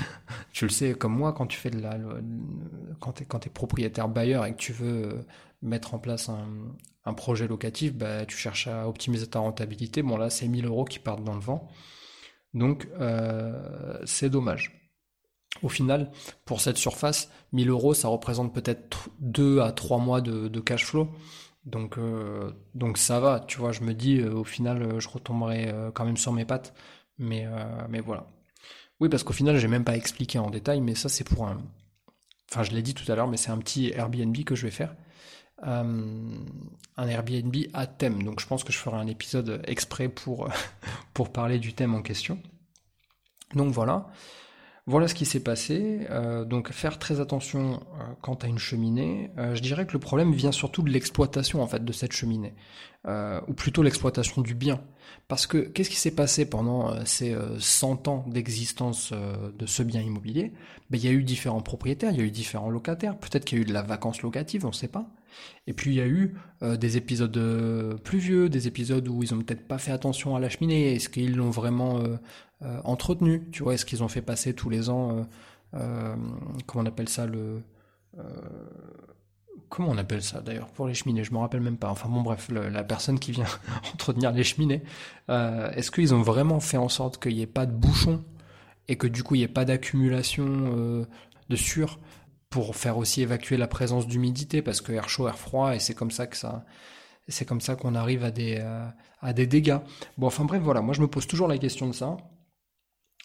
tu 0.52 0.64
le 0.64 0.70
sais 0.70 0.94
comme 0.94 1.16
moi, 1.16 1.32
quand 1.32 1.46
tu 1.46 1.58
fais 1.58 1.70
de 1.70 1.80
la, 1.80 1.96
quand 3.00 3.12
tu 3.12 3.22
es, 3.22 3.50
propriétaire 3.50 4.08
bailleur 4.08 4.44
et 4.44 4.52
que 4.52 4.58
tu 4.58 4.72
veux 4.72 5.04
euh, 5.04 5.26
mettre 5.62 5.94
en 5.94 5.98
place 5.98 6.28
un, 6.28 7.14
projet 7.14 7.46
locatif, 7.46 7.94
bah, 7.94 8.26
tu 8.26 8.36
cherches 8.36 8.66
à 8.66 8.88
optimiser 8.88 9.26
ta 9.26 9.38
rentabilité. 9.38 10.02
Bon 10.02 10.16
là, 10.16 10.30
c'est 10.30 10.48
1000 10.48 10.66
euros 10.66 10.84
qui 10.84 10.98
partent 10.98 11.22
dans 11.22 11.34
le 11.34 11.40
vent. 11.40 11.68
Donc 12.54 12.88
euh, 13.00 13.98
c'est 14.04 14.30
dommage. 14.30 14.80
Au 15.62 15.68
final, 15.68 16.10
pour 16.44 16.60
cette 16.60 16.76
surface, 16.76 17.30
1000 17.52 17.70
euros, 17.70 17.94
ça 17.94 18.08
représente 18.08 18.52
peut-être 18.52 19.10
2 19.20 19.60
à 19.60 19.70
3 19.70 19.98
mois 19.98 20.20
de, 20.20 20.60
cash 20.60 20.84
flow. 20.84 21.08
Donc, 21.64 21.96
donc 22.74 22.98
ça 22.98 23.20
va, 23.20 23.38
tu 23.38 23.58
vois, 23.58 23.70
je 23.70 23.82
me 23.82 23.94
dis, 23.94 24.20
au 24.20 24.42
final, 24.42 24.98
je 24.98 25.08
retomberai 25.08 25.72
quand 25.94 26.04
même 26.04 26.16
sur 26.16 26.32
mes 26.32 26.44
pattes. 26.44 26.74
Mais, 27.18 27.46
euh, 27.46 27.86
mais 27.88 28.00
voilà. 28.00 28.26
Oui, 29.00 29.08
parce 29.08 29.22
qu'au 29.22 29.32
final, 29.32 29.56
j'ai 29.58 29.68
même 29.68 29.84
pas 29.84 29.96
expliqué 29.96 30.38
en 30.38 30.50
détail, 30.50 30.80
mais 30.80 30.94
ça, 30.94 31.08
c'est 31.08 31.24
pour 31.24 31.46
un. 31.46 31.62
Enfin, 32.50 32.62
je 32.62 32.72
l'ai 32.72 32.82
dit 32.82 32.94
tout 32.94 33.10
à 33.10 33.14
l'heure, 33.14 33.28
mais 33.28 33.36
c'est 33.36 33.50
un 33.50 33.58
petit 33.58 33.90
Airbnb 33.90 34.36
que 34.44 34.54
je 34.54 34.62
vais 34.62 34.70
faire. 34.70 34.94
Euh, 35.66 36.38
un 36.96 37.08
Airbnb 37.08 37.54
à 37.72 37.86
thème. 37.86 38.22
Donc, 38.22 38.40
je 38.40 38.46
pense 38.46 38.64
que 38.64 38.72
je 38.72 38.78
ferai 38.78 38.96
un 38.96 39.06
épisode 39.06 39.62
exprès 39.66 40.08
pour, 40.08 40.48
pour 41.14 41.32
parler 41.32 41.58
du 41.58 41.72
thème 41.72 41.94
en 41.94 42.02
question. 42.02 42.38
Donc, 43.54 43.72
voilà. 43.72 44.06
Voilà 44.86 45.08
ce 45.08 45.14
qui 45.14 45.24
s'est 45.24 45.40
passé. 45.40 46.06
Euh, 46.10 46.44
donc 46.44 46.70
faire 46.70 46.98
très 46.98 47.20
attention 47.20 47.74
euh, 47.74 48.04
quant 48.20 48.34
à 48.34 48.46
une 48.46 48.58
cheminée. 48.58 49.30
Euh, 49.38 49.54
je 49.54 49.62
dirais 49.62 49.86
que 49.86 49.94
le 49.94 49.98
problème 49.98 50.32
vient 50.34 50.52
surtout 50.52 50.82
de 50.82 50.90
l'exploitation 50.90 51.62
en 51.62 51.66
fait 51.66 51.82
de 51.82 51.92
cette 51.92 52.12
cheminée, 52.12 52.54
ou 53.48 53.54
plutôt 53.54 53.82
l'exploitation 53.82 54.42
du 54.42 54.54
bien. 54.54 54.82
Parce 55.26 55.46
que 55.46 55.58
qu'est-ce 55.58 55.88
qui 55.88 55.96
s'est 55.96 56.14
passé 56.14 56.44
pendant 56.44 57.04
ces 57.06 57.34
100 57.58 58.08
ans 58.08 58.24
d'existence 58.28 59.12
de 59.12 59.66
ce 59.66 59.82
bien 59.82 60.00
immobilier? 60.02 60.52
Ben, 60.90 60.98
Il 60.98 61.04
y 61.04 61.08
a 61.08 61.12
eu 61.12 61.22
différents 61.22 61.62
propriétaires, 61.62 62.12
il 62.12 62.18
y 62.18 62.20
a 62.20 62.24
eu 62.24 62.30
différents 62.30 62.70
locataires. 62.70 63.16
Peut-être 63.16 63.44
qu'il 63.44 63.58
y 63.58 63.60
a 63.60 63.62
eu 63.62 63.66
de 63.66 63.72
la 63.72 63.82
vacance 63.82 64.22
locative, 64.22 64.64
on 64.64 64.68
ne 64.68 64.74
sait 64.74 64.88
pas. 64.88 65.06
Et 65.66 65.72
puis 65.72 65.92
il 65.92 65.96
y 65.96 66.00
a 66.00 66.06
eu 66.06 66.34
des 66.62 66.96
épisodes 66.96 67.98
pluvieux, 68.04 68.48
des 68.48 68.66
épisodes 68.66 69.06
où 69.08 69.22
ils 69.22 69.32
ont 69.34 69.38
peut-être 69.38 69.66
pas 69.66 69.78
fait 69.78 69.92
attention 69.92 70.36
à 70.36 70.40
la 70.40 70.48
cheminée. 70.48 70.94
Est-ce 70.94 71.08
qu'ils 71.08 71.36
l'ont 71.36 71.50
vraiment 71.50 72.02
euh, 72.64 72.80
entretenu. 72.84 73.46
Tu 73.52 73.62
vois, 73.62 73.74
est-ce 73.74 73.84
qu'ils 73.84 74.02
ont 74.02 74.08
fait 74.08 74.22
passer 74.22 74.54
tous 74.54 74.70
les 74.70 74.88
ans, 74.88 75.18
euh, 75.18 75.22
euh, 75.74 76.16
comment 76.66 76.84
on 76.84 76.86
appelle 76.86 77.08
ça, 77.08 77.26
le 77.26 77.62
comment 79.68 79.88
on 79.90 79.98
appelle 79.98 80.22
ça 80.22 80.40
d'ailleurs 80.40 80.68
pour 80.68 80.86
les 80.86 80.94
cheminées? 80.94 81.24
Je 81.24 81.32
me 81.32 81.38
rappelle 81.38 81.60
même 81.60 81.76
pas. 81.76 81.90
Enfin 81.90 82.08
bon, 82.08 82.22
bref, 82.22 82.48
la 82.50 82.84
personne 82.84 83.18
qui 83.18 83.32
vient 83.32 83.44
entretenir 83.92 84.32
les 84.32 84.44
cheminées, 84.44 84.82
est-ce 85.28 85.90
qu'ils 85.90 86.14
ont 86.14 86.22
vraiment 86.22 86.60
fait 86.60 86.76
en 86.76 86.88
sorte 86.88 87.20
qu'il 87.20 87.34
n'y 87.34 87.42
ait 87.42 87.46
pas 87.46 87.66
de 87.66 87.72
bouchons 87.72 88.24
et 88.86 88.96
que 88.96 89.06
du 89.08 89.22
coup 89.22 89.34
il 89.34 89.38
n'y 89.38 89.44
ait 89.44 89.48
pas 89.48 89.64
d'accumulation 89.64 91.06
de 91.48 91.56
sueur 91.56 91.98
pour 92.54 92.76
faire 92.76 92.98
aussi 92.98 93.20
évacuer 93.20 93.56
la 93.56 93.66
présence 93.66 94.06
d'humidité 94.06 94.62
parce 94.62 94.80
que 94.80 94.92
air 94.92 95.08
chaud, 95.08 95.26
air 95.26 95.36
froid 95.36 95.74
et 95.74 95.80
c'est 95.80 95.94
comme 95.94 96.12
ça 96.12 96.28
que 96.28 96.36
ça 96.36 96.64
c'est 97.26 97.44
comme 97.44 97.60
ça 97.60 97.74
qu'on 97.74 97.96
arrive 97.96 98.22
à 98.22 98.30
des 98.30 98.62
à 99.20 99.32
des 99.32 99.48
dégâts. 99.48 99.78
Bon, 100.18 100.28
enfin 100.28 100.44
bref, 100.44 100.62
voilà, 100.62 100.80
moi 100.80 100.94
je 100.94 101.00
me 101.00 101.08
pose 101.08 101.26
toujours 101.26 101.48
la 101.48 101.58
question 101.58 101.88
de 101.88 101.92
ça. 101.92 102.16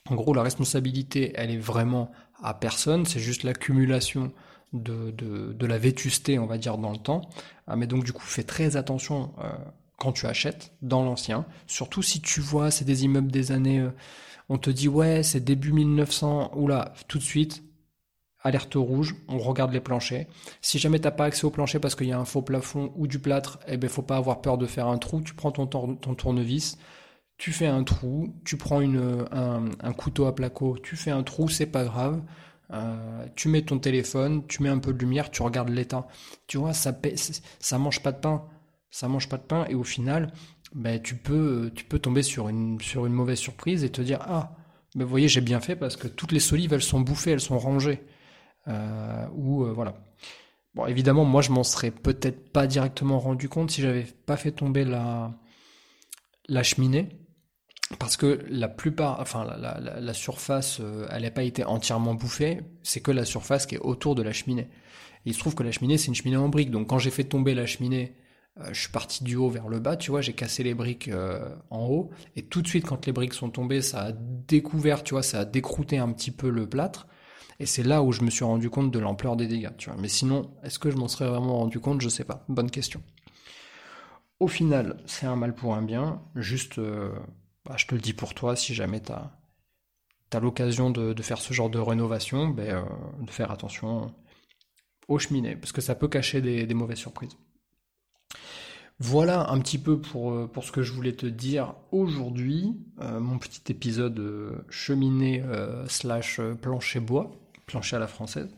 En 0.09 0.15
gros, 0.15 0.33
la 0.33 0.41
responsabilité, 0.41 1.31
elle 1.35 1.51
est 1.51 1.57
vraiment 1.57 2.09
à 2.41 2.55
personne, 2.55 3.05
c'est 3.05 3.19
juste 3.19 3.43
l'accumulation 3.43 4.31
de, 4.73 5.11
de, 5.11 5.65
la 5.65 5.77
vétusté, 5.77 6.39
on 6.39 6.47
va 6.47 6.57
dire, 6.57 6.77
dans 6.77 6.91
le 6.91 6.97
temps. 6.97 7.21
Ah, 7.67 7.75
mais 7.75 7.85
donc, 7.85 8.03
du 8.03 8.13
coup, 8.13 8.23
fais 8.23 8.43
très 8.43 8.77
attention 8.77 9.33
euh, 9.43 9.51
quand 9.97 10.13
tu 10.13 10.25
achètes 10.25 10.71
dans 10.81 11.03
l'ancien. 11.03 11.45
Surtout 11.67 12.01
si 12.01 12.21
tu 12.21 12.39
vois, 12.39 12.71
c'est 12.71 12.85
des 12.85 13.03
immeubles 13.03 13.31
des 13.31 13.51
années, 13.51 13.79
euh, 13.79 13.91
on 14.47 14.57
te 14.57 14.69
dit, 14.69 14.87
ouais, 14.87 15.21
c'est 15.21 15.41
début 15.41 15.73
1900, 15.73 16.51
oula, 16.55 16.93
tout 17.07 17.17
de 17.19 17.23
suite, 17.23 17.63
alerte 18.41 18.75
rouge, 18.75 19.15
on 19.27 19.37
regarde 19.37 19.73
les 19.73 19.79
planchers. 19.79 20.25
Si 20.61 20.79
jamais 20.79 20.99
t'as 20.99 21.11
pas 21.11 21.25
accès 21.25 21.45
au 21.45 21.49
plancher 21.49 21.79
parce 21.79 21.95
qu'il 21.95 22.07
y 22.07 22.11
a 22.11 22.19
un 22.19 22.25
faux 22.25 22.41
plafond 22.41 22.93
ou 22.95 23.07
du 23.07 23.19
plâtre, 23.19 23.59
eh 23.67 23.77
ben 23.77 23.89
faut 23.89 24.01
pas 24.01 24.17
avoir 24.17 24.41
peur 24.41 24.57
de 24.57 24.65
faire 24.65 24.87
un 24.87 24.97
trou. 24.97 25.21
Tu 25.21 25.33
prends 25.33 25.51
ton, 25.51 25.67
tournevis, 26.15 26.77
tu 27.37 27.51
fais 27.51 27.67
un 27.67 27.83
trou, 27.83 28.33
tu 28.45 28.57
prends 28.57 28.81
un, 28.81 29.93
couteau 29.93 30.25
à 30.25 30.35
placo, 30.35 30.77
tu 30.81 30.95
fais 30.95 31.11
un 31.11 31.23
trou, 31.23 31.49
c'est 31.49 31.65
pas 31.65 31.83
grave. 31.83 32.21
Euh, 32.71 33.25
tu 33.35 33.49
mets 33.49 33.63
ton 33.63 33.79
téléphone, 33.79 34.45
tu 34.47 34.61
mets 34.61 34.69
un 34.69 34.77
peu 34.77 34.93
de 34.93 34.99
lumière, 34.99 35.31
tu 35.31 35.41
regardes 35.41 35.69
l'état. 35.69 36.07
Tu 36.45 36.57
vois, 36.57 36.73
ça, 36.73 36.95
ça 37.59 37.77
mange 37.79 38.01
pas 38.03 38.11
de 38.11 38.19
pain. 38.19 38.43
Ça 38.91 39.07
mange 39.07 39.29
pas 39.29 39.37
de 39.37 39.43
pain 39.43 39.65
et 39.69 39.75
au 39.75 39.83
final, 39.83 40.31
ben, 40.73 41.01
tu, 41.01 41.15
peux, 41.15 41.71
tomber 42.01 42.23
sur 42.23 42.49
une, 42.49 42.79
sur 42.79 43.05
une 43.05 43.13
mauvaise 43.13 43.39
surprise 43.39 43.83
et 43.83 43.91
te 43.91 44.01
dire 44.01 44.19
Ah, 44.21 44.55
ben, 44.95 45.03
vous 45.03 45.09
voyez, 45.09 45.27
j'ai 45.27 45.41
bien 45.41 45.59
fait 45.59 45.75
parce 45.75 45.95
que 45.95 46.07
toutes 46.07 46.31
les 46.31 46.39
solives, 46.39 46.73
elles 46.73 46.81
sont 46.81 47.01
bouffées, 47.01 47.31
elles 47.31 47.41
sont 47.41 47.59
rangées. 47.59 48.01
Euh, 48.67 49.27
ou 49.33 49.63
euh, 49.65 49.71
voilà. 49.73 49.95
Bon, 50.75 50.85
évidemment, 50.85 51.25
moi, 51.25 51.41
je 51.41 51.51
m'en 51.51 51.63
serais 51.63 51.91
peut-être 51.91 52.51
pas 52.51 52.67
directement 52.67 53.19
rendu 53.19 53.49
compte 53.49 53.71
si 53.71 53.81
j'avais 53.81 54.03
pas 54.03 54.37
fait 54.37 54.51
tomber 54.51 54.85
la, 54.85 55.33
la 56.47 56.63
cheminée. 56.63 57.09
parce 57.97 58.17
que 58.17 58.45
la 58.49 58.67
plupart, 58.67 59.19
enfin 59.19 59.45
la, 59.45 60.13
surface, 60.13 60.79
elle 61.09 61.23
n'a 61.23 61.31
pas 61.31 61.43
été 61.43 61.63
entièrement 61.63 62.13
bouffée, 62.13 62.61
c'est 62.83 63.01
que 63.01 63.11
la 63.11 63.25
surface 63.25 63.65
qui 63.65 63.75
est 63.75 63.79
autour 63.79 64.13
de 64.13 64.21
la 64.21 64.31
cheminée. 64.31 64.69
Il 65.25 65.33
se 65.33 65.39
trouve 65.39 65.55
que 65.55 65.63
la 65.63 65.71
cheminée, 65.71 65.97
c'est 65.97 66.07
une 66.07 66.15
cheminée 66.15 66.37
en 66.37 66.49
briques, 66.49 66.71
donc 66.71 66.87
quand 66.87 66.99
j'ai 66.99 67.09
fait 67.09 67.23
tomber 67.23 67.55
la 67.55 67.65
cheminée, 67.65 68.15
je 68.71 68.79
suis 68.79 68.91
parti 68.91 69.23
du 69.23 69.35
haut 69.37 69.49
vers 69.49 69.69
le 69.69 69.79
bas, 69.79 69.97
tu 69.97 70.11
vois, 70.11 70.21
j'ai 70.21 70.33
cassé 70.33 70.63
les 70.63 70.75
briques 70.75 71.09
en 71.71 71.87
haut, 71.87 72.11
et 72.35 72.43
tout 72.43 72.61
de 72.61 72.67
suite 72.67 72.85
quand 72.85 73.07
les 73.07 73.11
briques 73.11 73.33
sont 73.33 73.49
tombées, 73.49 73.81
ça 73.81 74.03
a 74.03 74.11
découvert, 74.11 75.03
tu 75.03 75.15
vois, 75.15 75.23
ça 75.23 75.39
a 75.39 75.45
décrouté 75.45 75.97
un 75.97 76.11
petit 76.11 76.31
peu 76.31 76.49
le 76.51 76.69
plâtre, 76.69 77.07
et 77.59 77.65
c'est 77.65 77.83
là 77.83 78.01
où 78.01 78.11
je 78.11 78.21
me 78.21 78.29
suis 78.29 78.45
rendu 78.45 78.69
compte 78.69 78.91
de 78.91 78.99
l'ampleur 78.99 79.35
des 79.35 79.47
dégâts. 79.47 79.69
Mais 79.97 80.07
sinon, 80.07 80.49
est-ce 80.63 80.79
que 80.79 80.89
je 80.89 80.95
m'en 80.95 81.09
serais 81.09 81.27
vraiment 81.27 81.57
rendu 81.57 81.79
compte? 81.79 81.99
Je 81.99 82.07
sais 82.07 82.23
pas. 82.23 82.45
Bonne 82.47 82.71
question. 82.71 83.01
Au 84.39 84.47
final, 84.47 85.01
c'est 85.05 85.25
un 85.25 85.35
mal 85.35 85.53
pour 85.53 85.75
un 85.75 85.81
bien. 85.81 86.21
Juste, 86.35 86.79
euh, 86.79 87.11
bah, 87.65 87.75
je 87.77 87.85
te 87.85 87.95
le 87.95 88.01
dis 88.01 88.13
pour 88.13 88.33
toi, 88.33 88.55
si 88.55 88.73
jamais 88.73 89.01
tu 89.01 89.11
as, 89.11 90.39
l'occasion 90.39 90.89
de, 90.89 91.21
faire 91.21 91.39
ce 91.39 91.53
genre 91.53 91.69
de 91.69 91.79
rénovation, 91.79 92.47
ben, 92.47 92.75
euh, 92.75 92.83
de 93.25 93.29
faire 93.29 93.51
attention 93.51 94.13
aux 95.09 95.19
cheminées, 95.19 95.57
parce 95.57 95.73
que 95.73 95.81
ça 95.81 95.95
peut 95.95 96.07
cacher 96.07 96.39
des, 96.39 96.73
mauvaises 96.73 96.99
surprises. 96.99 97.35
Voilà 98.99 99.49
un 99.49 99.59
petit 99.59 99.79
peu 99.79 99.99
pour, 99.99 100.31
euh, 100.31 100.47
pour 100.47 100.63
ce 100.63 100.71
que 100.71 100.83
je 100.83 100.93
voulais 100.93 101.13
te 101.13 101.25
dire 101.25 101.73
aujourd'hui, 101.91 102.77
mon 102.97 103.39
petit 103.39 103.71
épisode 103.71 104.63
cheminée 104.69 105.43
slash 105.87 106.39
plancher 106.61 106.99
bois 107.01 107.31
plancher 107.69 107.95
à 107.95 107.99
la 107.99 108.07
française. 108.07 108.49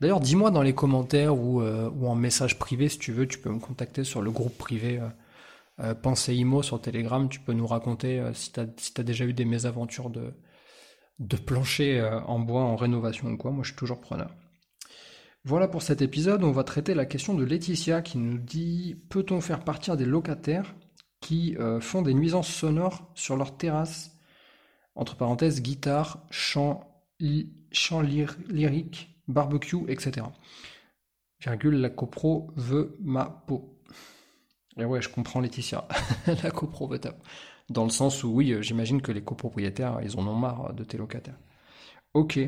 D'ailleurs, 0.00 0.20
dis-moi 0.20 0.50
dans 0.50 0.62
les 0.62 0.74
commentaires 0.74 1.38
ou, 1.38 1.62
euh, 1.62 1.88
ou, 1.90 2.08
en 2.08 2.16
message 2.16 2.58
privé, 2.58 2.88
si 2.88 2.98
tu 2.98 3.12
veux, 3.12 3.28
tu 3.28 3.38
peux 3.38 3.50
me 3.50 3.60
contacter 3.60 4.02
sur 4.02 4.20
le 4.20 4.32
groupe 4.32 4.58
privé 4.58 5.00
euh, 5.80 5.94
euh 6.04 6.32
Imo 6.32 6.60
sur 6.62 6.80
Telegram. 6.80 7.28
Tu 7.28 7.38
peux 7.38 7.52
nous 7.52 7.68
raconter 7.68 8.18
euh, 8.18 8.34
si 8.34 8.52
tu 8.52 8.60
as, 8.60 9.04
déjà 9.04 9.24
eu 9.24 9.32
des 9.32 9.44
mésaventures 9.44 10.10
de, 10.10 10.34
de 11.20 11.36
plancher 11.36 12.02
en 12.26 12.40
bois, 12.40 12.62
en 12.62 12.74
rénovation 12.74 13.28
ou 13.28 13.36
quoi. 13.36 13.52
Moi, 13.52 13.62
je 13.62 13.68
suis 13.68 13.78
toujours 13.78 14.00
preneur. 14.00 14.34
Voilà 15.44 15.68
pour 15.68 15.82
cet 15.82 16.02
épisode. 16.02 16.42
On 16.42 16.50
va 16.50 16.64
traiter 16.64 16.94
la 16.94 17.06
question 17.06 17.34
de 17.34 17.44
Laetitia 17.44 18.02
qui 18.02 18.18
nous 18.18 18.38
dit 18.38 18.96
Peut-on 19.08 19.40
faire 19.40 19.60
partir 19.60 19.96
des 19.96 20.04
locataires 20.04 20.74
qui 21.20 21.56
font 21.80 22.02
des 22.02 22.14
nuisances 22.14 22.48
sonores 22.48 23.08
sur 23.14 23.36
leur 23.36 23.56
terrasse? 23.56 24.16
Entre 24.96 25.16
parenthèses, 25.16 25.62
guitare, 25.62 26.26
chant, 26.30 26.92
chant 27.72 28.00
lyrique, 28.00 29.16
barbecue, 29.28 29.84
etc. 29.88 30.26
Virgule, 31.40 31.76
la 31.76 31.90
copro 31.90 32.50
veut 32.56 32.96
ma 33.00 33.24
peau. 33.46 33.78
Et 34.78 34.84
ouais, 34.84 35.02
je 35.02 35.08
comprends 35.08 35.40
Laetitia. 35.40 35.86
la 36.42 36.50
copro 36.50 36.86
veut 36.86 36.98
ta 36.98 37.12
peau. 37.12 37.22
Dans 37.68 37.84
le 37.84 37.90
sens 37.90 38.24
où, 38.24 38.28
oui, 38.28 38.54
j'imagine 38.60 39.02
que 39.02 39.12
les 39.12 39.22
copropriétaires, 39.22 39.98
ils 40.02 40.18
en 40.18 40.26
ont 40.26 40.34
marre 40.34 40.74
de 40.74 40.84
tes 40.84 40.98
locataires. 40.98 41.38
Ok. 42.14 42.38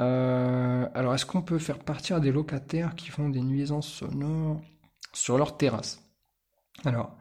Euh, 0.00 0.88
alors, 0.94 1.14
est-ce 1.14 1.26
qu'on 1.26 1.42
peut 1.42 1.58
faire 1.58 1.78
partir 1.78 2.20
des 2.20 2.32
locataires 2.32 2.94
qui 2.94 3.08
font 3.08 3.28
des 3.28 3.40
nuisances 3.40 3.88
sonores 3.88 4.60
sur 5.12 5.38
leur 5.38 5.56
terrasse? 5.56 6.02
Alors, 6.84 7.16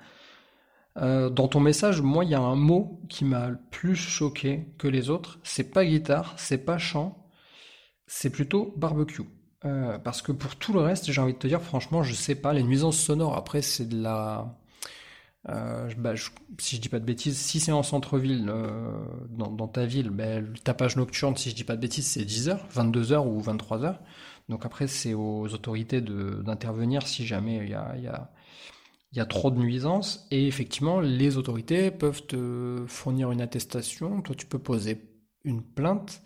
euh, 0.97 1.29
dans 1.29 1.47
ton 1.47 1.59
message, 1.59 2.01
moi, 2.01 2.23
il 2.23 2.31
y 2.31 2.35
a 2.35 2.39
un 2.39 2.55
mot 2.55 3.01
qui 3.09 3.25
m'a 3.25 3.51
plus 3.71 3.95
choqué 3.95 4.73
que 4.77 4.87
les 4.87 5.09
autres. 5.09 5.39
C'est 5.43 5.71
pas 5.71 5.85
guitare, 5.85 6.33
c'est 6.37 6.63
pas 6.65 6.77
chant, 6.77 7.26
c'est 8.07 8.29
plutôt 8.29 8.73
barbecue. 8.77 9.23
Euh, 9.65 9.97
parce 9.99 10.21
que 10.21 10.31
pour 10.31 10.55
tout 10.55 10.73
le 10.73 10.79
reste, 10.79 11.11
j'ai 11.11 11.21
envie 11.21 11.33
de 11.33 11.39
te 11.39 11.47
dire, 11.47 11.61
franchement, 11.61 12.03
je 12.03 12.13
sais 12.13 12.35
pas. 12.35 12.53
Les 12.53 12.63
nuisances 12.63 12.97
sonores, 12.97 13.35
après, 13.35 13.61
c'est 13.61 13.87
de 13.87 14.01
la. 14.01 14.57
Euh, 15.49 15.89
bah, 15.97 16.13
si 16.59 16.75
je 16.77 16.81
dis 16.81 16.89
pas 16.89 16.99
de 16.99 17.05
bêtises, 17.05 17.37
si 17.37 17.59
c'est 17.59 17.71
en 17.71 17.83
centre-ville, 17.83 18.51
dans, 19.29 19.67
ta 19.67 19.85
ville, 19.85 20.09
bah, 20.09 20.39
le 20.39 20.53
tapage 20.63 20.95
nocturne, 20.97 21.35
si 21.37 21.49
je 21.49 21.55
dis 21.55 21.63
pas 21.63 21.75
de 21.75 21.81
bêtises, 21.81 22.07
c'est 22.07 22.23
10h, 22.23 22.59
22h 22.73 23.25
ou 23.27 23.41
23h. 23.41 23.97
Donc 24.49 24.65
après, 24.65 24.87
c'est 24.87 25.13
aux 25.13 25.47
autorités 25.53 26.01
d'intervenir 26.01 27.07
si 27.07 27.25
jamais 27.25 27.57
il 27.57 27.69
y 27.69 27.73
a 27.73 28.31
y 29.13 29.19
a 29.19 29.25
trop 29.25 29.51
de 29.51 29.57
nuisances 29.57 30.27
et 30.31 30.47
effectivement 30.47 30.99
les 30.99 31.37
autorités 31.37 31.91
peuvent 31.91 32.25
te 32.25 32.83
fournir 32.87 33.31
une 33.31 33.41
attestation, 33.41 34.21
toi 34.21 34.35
tu 34.35 34.45
peux 34.45 34.59
poser 34.59 35.01
une 35.43 35.63
plainte 35.63 36.21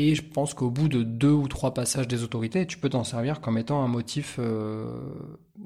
et 0.00 0.14
je 0.14 0.22
pense 0.22 0.54
qu'au 0.54 0.70
bout 0.70 0.88
de 0.88 1.02
deux 1.02 1.32
ou 1.32 1.48
trois 1.48 1.74
passages 1.74 2.06
des 2.06 2.22
autorités, 2.22 2.68
tu 2.68 2.78
peux 2.78 2.88
t'en 2.88 3.02
servir 3.02 3.40
comme 3.40 3.58
étant 3.58 3.82
un 3.82 3.88
motif 3.88 4.36
euh, 4.38 4.96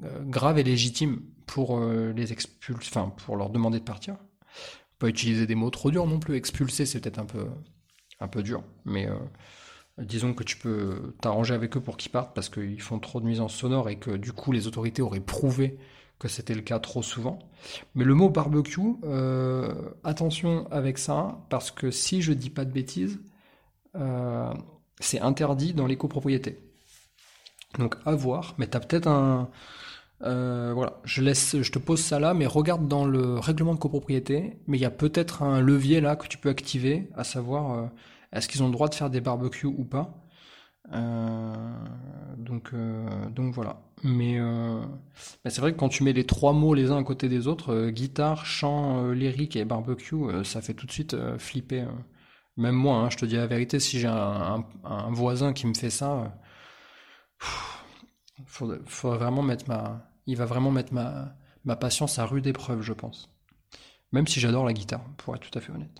euh, 0.03 0.23
grave 0.23 0.57
et 0.57 0.63
légitime 0.63 1.21
pour 1.45 1.77
euh, 1.77 2.11
les 2.13 2.33
expulser, 2.33 2.99
pour 3.27 3.37
leur 3.37 3.51
demander 3.51 3.77
de 3.77 3.83
partir. 3.83 4.15
Pas 4.97 5.07
utiliser 5.07 5.45
des 5.45 5.53
mots 5.53 5.69
trop 5.69 5.91
durs 5.91 6.07
non 6.07 6.17
plus. 6.17 6.35
Expulser 6.35 6.87
c'est 6.87 6.99
peut-être 6.99 7.19
un 7.19 7.25
peu 7.25 7.45
un 8.19 8.27
peu 8.27 8.41
dur, 8.41 8.63
mais 8.85 9.07
disons 9.99 10.33
que 10.33 10.43
tu 10.43 10.57
peux 10.57 11.13
t'arranger 11.21 11.53
avec 11.53 11.77
eux 11.77 11.81
pour 11.81 11.97
qu'ils 11.97 12.11
partent 12.11 12.33
parce 12.33 12.49
qu'ils 12.49 12.81
font 12.81 12.97
trop 12.97 13.19
de 13.19 13.25
nuisances 13.25 13.53
sonores 13.53 13.89
et 13.89 13.97
que 13.97 14.11
du 14.11 14.31
coup 14.31 14.51
les 14.51 14.65
autorités 14.65 15.03
auraient 15.03 15.19
prouvé 15.19 15.77
que 16.17 16.27
c'était 16.27 16.55
le 16.55 16.61
cas 16.61 16.79
trop 16.79 17.03
souvent. 17.03 17.37
Mais 17.93 18.05
le 18.05 18.15
mot 18.15 18.29
barbecue, 18.29 18.95
attention 20.03 20.67
avec 20.71 20.97
ça, 20.97 21.45
parce 21.49 21.69
que 21.69 21.91
si 21.91 22.21
je 22.21 22.33
dis 22.33 22.49
pas 22.49 22.65
de 22.65 22.71
bêtises, 22.71 23.19
c'est 24.99 25.19
interdit 25.19 25.73
dans 25.73 25.87
les 25.87 25.97
copropriétés. 25.97 26.59
Donc 27.79 27.95
à 28.05 28.13
voir, 28.15 28.55
mais 28.57 28.67
tu 28.67 28.77
as 28.77 28.79
peut-être 28.79 29.07
un... 29.07 29.49
Euh, 30.21 30.71
voilà, 30.73 31.01
je, 31.03 31.21
laisse, 31.21 31.61
je 31.61 31.71
te 31.71 31.79
pose 31.79 31.99
ça 31.99 32.19
là, 32.19 32.33
mais 32.33 32.45
regarde 32.45 32.87
dans 32.87 33.05
le 33.05 33.39
règlement 33.39 33.73
de 33.73 33.79
copropriété, 33.79 34.57
mais 34.67 34.77
il 34.77 34.81
y 34.81 34.85
a 34.85 34.91
peut-être 34.91 35.43
un 35.43 35.59
levier 35.59 35.99
là 35.99 36.15
que 36.15 36.27
tu 36.27 36.37
peux 36.37 36.49
activer, 36.49 37.09
à 37.17 37.23
savoir 37.23 37.89
est-ce 38.31 38.47
qu'ils 38.47 38.63
ont 38.63 38.67
le 38.67 38.71
droit 38.71 38.87
de 38.87 38.95
faire 38.95 39.09
des 39.09 39.21
barbecues 39.21 39.67
ou 39.67 39.83
pas. 39.83 40.23
donc, 42.37 42.73
donc 43.35 43.53
voilà. 43.53 43.81
Mais 44.03 44.37
euh, 44.37 44.81
bah, 45.43 45.49
c'est 45.49 45.61
vrai 45.61 45.71
que 45.73 45.77
quand 45.77 45.89
tu 45.89 46.03
mets 46.03 46.13
les 46.13 46.25
trois 46.25 46.51
mots 46.53 46.73
les 46.73 46.91
uns 46.91 46.97
à 46.97 47.03
côté 47.03 47.29
des 47.29 47.47
autres, 47.47 47.73
euh, 47.73 47.89
guitare, 47.89 48.45
chant, 48.45 49.05
euh, 49.05 49.13
lyrique 49.13 49.55
et 49.55 49.63
barbecue, 49.63 50.43
ça 50.43 50.61
fait 50.61 50.73
tout 50.73 50.85
de 50.85 50.91
suite 50.91 51.15
flipper. 51.37 51.85
Même 52.57 52.75
moi, 52.75 52.97
hein, 52.97 53.09
je 53.09 53.17
te 53.17 53.25
dis 53.25 53.35
la 53.35 53.47
vérité, 53.47 53.79
si 53.79 53.99
j'ai 53.99 54.07
un, 54.07 54.63
voisin 55.09 55.53
qui 55.53 55.65
me 55.65 55.73
fait 55.73 55.89
ça, 55.89 56.37
ma, 59.67 60.13
il 60.27 60.37
va 60.37 60.45
vraiment 60.45 60.71
mettre 60.71 60.93
ma, 60.93 61.75
patience 61.75 62.19
à 62.19 62.25
rude 62.25 62.47
épreuve, 62.47 62.81
je 62.81 62.93
pense. 62.93 63.29
Même 64.11 64.27
si 64.27 64.39
j'adore 64.39 64.65
la 64.65 64.73
guitare, 64.73 65.03
pour 65.17 65.35
être 65.35 65.49
tout 65.49 65.57
à 65.57 65.61
fait 65.61 65.71
honnête. 65.71 65.99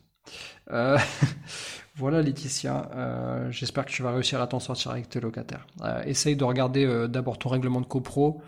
Euh, 0.71 0.97
voilà 1.95 2.21
Laetitia, 2.21 2.89
euh, 2.93 3.51
j'espère 3.51 3.85
que 3.85 3.91
tu 3.91 4.03
vas 4.03 4.13
réussir 4.13 4.41
à 4.41 4.47
t'en 4.47 4.59
sortir 4.59 4.91
avec 4.91 5.09
tes 5.09 5.19
locataires. 5.19 5.65
Euh, 5.81 6.03
essaye 6.03 6.35
de 6.35 6.43
regarder 6.43 7.07
d'abord 7.09 7.39
ton 7.39 7.49
règlement 7.49 7.81
de 7.81 7.87
copro 7.87 8.41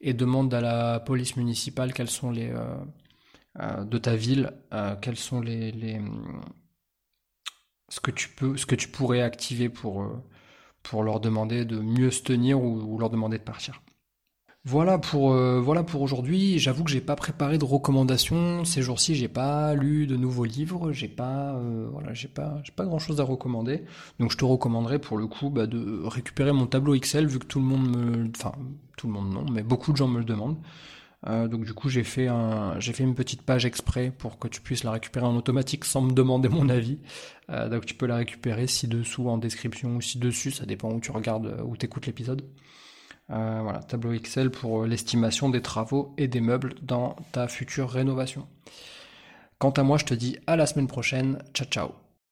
et 0.00 0.12
demande 0.12 0.52
à 0.52 0.60
la 0.60 1.00
police 1.00 1.36
municipale 1.36 1.92
quels 1.92 2.10
sont 2.10 2.30
les 2.30 2.52
de 3.58 3.98
ta 3.98 4.16
ville, 4.16 4.52
quels 5.00 5.16
sont 5.16 5.40
les, 5.40 6.00
ce 8.00 8.66
que 8.66 8.74
tu 8.74 8.88
pourrais 8.88 9.22
activer 9.22 9.68
pour 9.68 10.06
pour 10.82 11.02
leur 11.02 11.20
demander 11.20 11.64
de 11.64 11.78
mieux 11.78 12.10
se 12.10 12.22
tenir 12.22 12.60
ou 12.60 12.98
leur 12.98 13.10
demander 13.10 13.38
de 13.38 13.42
partir. 13.42 13.80
Voilà 14.64 14.96
pour 14.96 15.32
euh, 15.32 15.60
voilà 15.60 15.82
pour 15.82 16.02
aujourd'hui. 16.02 16.60
J'avoue 16.60 16.84
que 16.84 16.90
j'ai 16.90 17.00
pas 17.00 17.16
préparé 17.16 17.58
de 17.58 17.64
recommandations 17.64 18.64
ces 18.64 18.80
jours-ci. 18.80 19.16
J'ai 19.16 19.26
pas 19.26 19.74
lu 19.74 20.06
de 20.06 20.16
nouveaux 20.16 20.44
livres. 20.44 20.92
J'ai 20.92 21.08
pas 21.08 21.54
euh, 21.54 21.88
voilà 21.90 22.14
j'ai 22.14 22.28
pas 22.28 22.60
j'ai 22.62 22.70
pas 22.70 22.84
grand 22.84 23.00
chose 23.00 23.20
à 23.20 23.24
recommander. 23.24 23.82
Donc 24.20 24.30
je 24.30 24.36
te 24.36 24.44
recommanderais 24.44 25.00
pour 25.00 25.18
le 25.18 25.26
coup 25.26 25.50
bah, 25.50 25.66
de 25.66 26.02
récupérer 26.04 26.52
mon 26.52 26.66
tableau 26.68 26.94
Excel 26.94 27.26
vu 27.26 27.40
que 27.40 27.46
tout 27.46 27.58
le 27.58 27.64
monde 27.64 27.96
me 27.96 28.30
enfin 28.36 28.52
tout 28.96 29.08
le 29.08 29.12
monde 29.14 29.32
non 29.32 29.44
mais 29.50 29.64
beaucoup 29.64 29.90
de 29.90 29.96
gens 29.96 30.06
me 30.06 30.18
le 30.18 30.24
demandent. 30.24 30.58
Euh, 31.28 31.46
donc 31.46 31.64
du 31.64 31.72
coup 31.72 31.88
j'ai 31.88 32.02
fait 32.02 32.26
un 32.26 32.80
j'ai 32.80 32.92
fait 32.92 33.04
une 33.04 33.14
petite 33.14 33.42
page 33.42 33.64
exprès 33.64 34.10
pour 34.10 34.38
que 34.40 34.48
tu 34.48 34.60
puisses 34.60 34.82
la 34.82 34.90
récupérer 34.90 35.24
en 35.24 35.36
automatique 35.36 35.84
sans 35.84 36.00
me 36.00 36.12
demander 36.12 36.48
mon 36.48 36.68
avis. 36.68 36.98
donc 37.48 37.86
tu 37.86 37.94
peux 37.94 38.06
la 38.06 38.16
récupérer 38.16 38.66
ci 38.66 38.88
dessous 38.88 39.28
en 39.28 39.38
description 39.38 39.96
ou 39.96 40.00
ci 40.00 40.18
dessus, 40.18 40.50
ça 40.50 40.66
dépend 40.66 40.90
où 40.90 41.00
tu 41.00 41.12
regardes 41.12 41.60
ou 41.64 41.76
t'écoutes 41.76 42.06
l'épisode. 42.06 42.42
Euh, 43.30 43.60
voilà, 43.62 43.80
tableau 43.80 44.12
Excel 44.12 44.50
pour 44.50 44.82
euh, 44.82 44.86
l'estimation 44.86 45.48
des 45.48 45.62
travaux 45.62 46.14
et 46.18 46.28
des 46.28 46.40
meubles 46.40 46.74
dans 46.82 47.16
ta 47.32 47.48
future 47.48 47.88
rénovation. 47.90 48.46
Quant 49.58 49.70
à 49.70 49.82
moi, 49.82 49.96
je 49.96 50.04
te 50.04 50.14
dis 50.14 50.36
à 50.46 50.56
la 50.56 50.66
semaine 50.66 50.88
prochaine. 50.88 51.38
Ciao 51.54 51.66
ciao 51.66 52.11